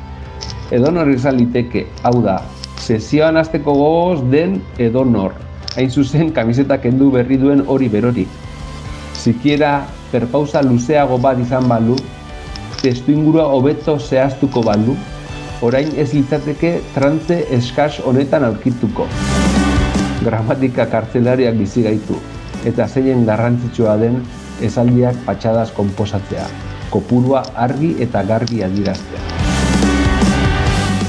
Edo 0.74 0.90
nor 0.90 1.08
izan 1.10 1.38
liteke, 1.38 1.86
hau 2.02 2.18
da, 2.22 2.40
sesioan 2.82 3.38
hasteko 3.38 3.74
gogoz 3.78 4.20
den 4.30 4.58
edo 4.78 5.04
nor. 5.06 5.38
Hain 5.76 5.90
zuzen 5.90 6.32
kamiseta 6.34 6.80
kendu 6.82 7.12
berri 7.14 7.38
duen 7.38 7.62
hori 7.66 7.88
berori. 7.88 8.26
Sikiera 9.14 9.84
perpausa 10.10 10.62
luzeago 10.66 11.18
bat 11.22 11.38
izan 11.38 11.68
balu, 11.70 11.94
testu 12.80 13.12
ingurua 13.12 13.44
hobeto 13.52 13.98
zehaztuko 13.98 14.62
balu, 14.64 14.96
orain 15.62 15.90
ez 16.00 16.10
litzateke 16.14 16.72
trantze 16.94 17.42
eskas 17.52 18.00
honetan 18.00 18.46
aurkituko. 18.48 19.06
Gramatika 20.24 20.86
kartzelariak 20.88 21.56
bizi 21.60 21.84
gaitu, 21.84 22.16
eta 22.64 22.88
zeinen 22.88 23.26
garrantzitsua 23.28 23.96
den 24.00 24.20
esaldiak 24.64 25.20
patxadaz 25.26 25.70
konposatzea, 25.76 26.46
kopurua 26.92 27.44
argi 27.54 27.94
eta 28.00 28.22
garbi 28.24 28.62
adiraztea. 28.64 29.20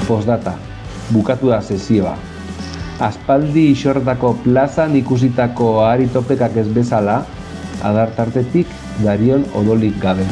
Postdata, 0.08 0.58
bukatu 1.12 1.52
da 1.52 1.62
sesioa. 1.62 2.18
Aspaldi 3.02 3.72
isortako 3.72 4.36
plazan 4.44 4.96
ikusitako 4.96 5.80
ahari 5.86 6.10
ez 6.56 6.68
bezala, 6.68 7.26
adartartetik 7.82 8.68
darion 9.04 9.46
odolik 9.56 9.98
gabe. 10.00 10.28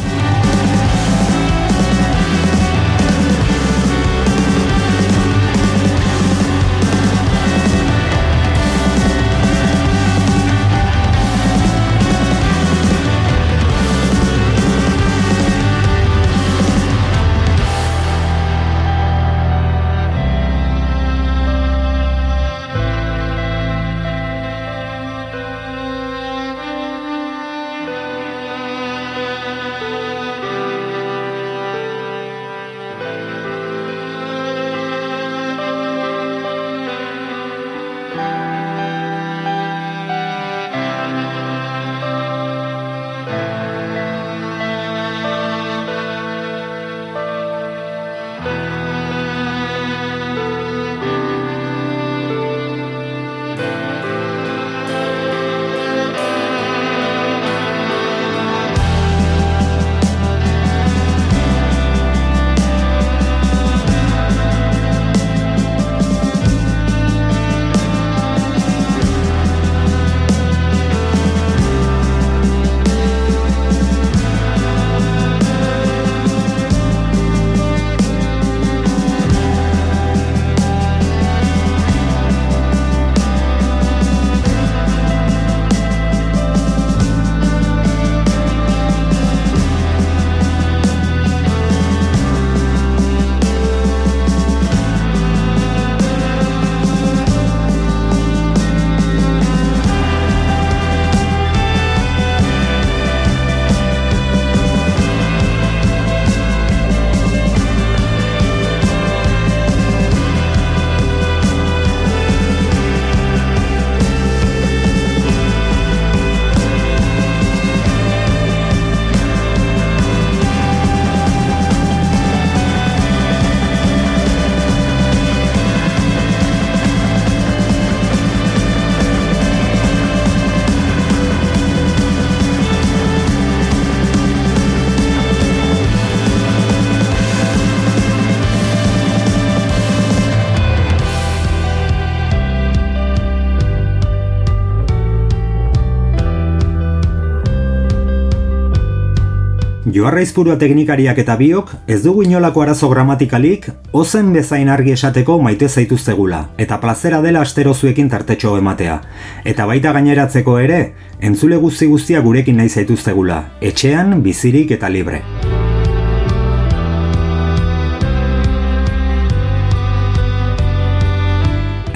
Joarraizpurua 149.99 150.55
teknikariak 150.55 151.17
eta 151.19 151.33
biok 151.35 151.71
ez 151.91 151.97
dugu 152.05 152.21
inolako 152.23 152.61
arazo 152.63 152.87
gramatikalik 152.87 153.65
ozen 153.99 154.29
bezain 154.31 154.69
argi 154.71 154.93
esateko 154.95 155.35
maite 155.43 155.67
zaituztegula 155.67 156.39
eta 156.65 156.77
plazera 156.79 157.19
dela 157.25 157.41
astero 157.43 157.73
zuekin 157.73 158.07
tartetxo 158.07 158.53
ematea. 158.61 158.95
Eta 159.43 159.65
baita 159.67 159.91
gaineratzeko 159.97 160.55
ere, 160.63 160.79
entzule 161.19 161.59
guzti 161.59 161.91
guztia 161.91 162.23
gurekin 162.23 162.55
nahi 162.61 162.69
zaituztegula, 162.69 163.41
etxean, 163.59 164.21
bizirik 164.23 164.71
eta 164.77 164.87
libre. 164.87 165.19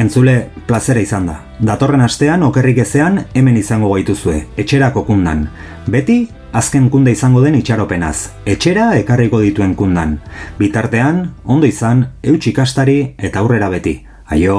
Entzule, 0.04 0.38
plazera 0.68 0.99
izan 0.99 1.32
da. 1.32 1.39
Datorren 1.64 2.04
astean, 2.04 2.43
okerrik 2.43 2.84
ezean, 2.84 3.24
hemen 3.34 3.56
izango 3.56 3.95
gaituzue, 3.95 4.41
etxerako 4.60 5.08
kundan. 5.08 5.47
Beti, 5.88 6.26
azken 6.54 6.89
kunde 6.89 7.12
izango 7.12 7.41
den 7.41 7.58
itxaropenaz. 7.60 8.30
Etxera 8.45 8.91
ekarriko 9.01 9.41
dituen 9.41 9.76
kundan. 9.76 10.20
Bitartean, 10.62 11.26
ondo 11.43 11.68
izan, 11.68 12.08
eutxikastari 12.24 12.97
eta 13.18 13.41
aurrera 13.43 13.74
beti. 13.74 13.99
Aio! 14.30 14.58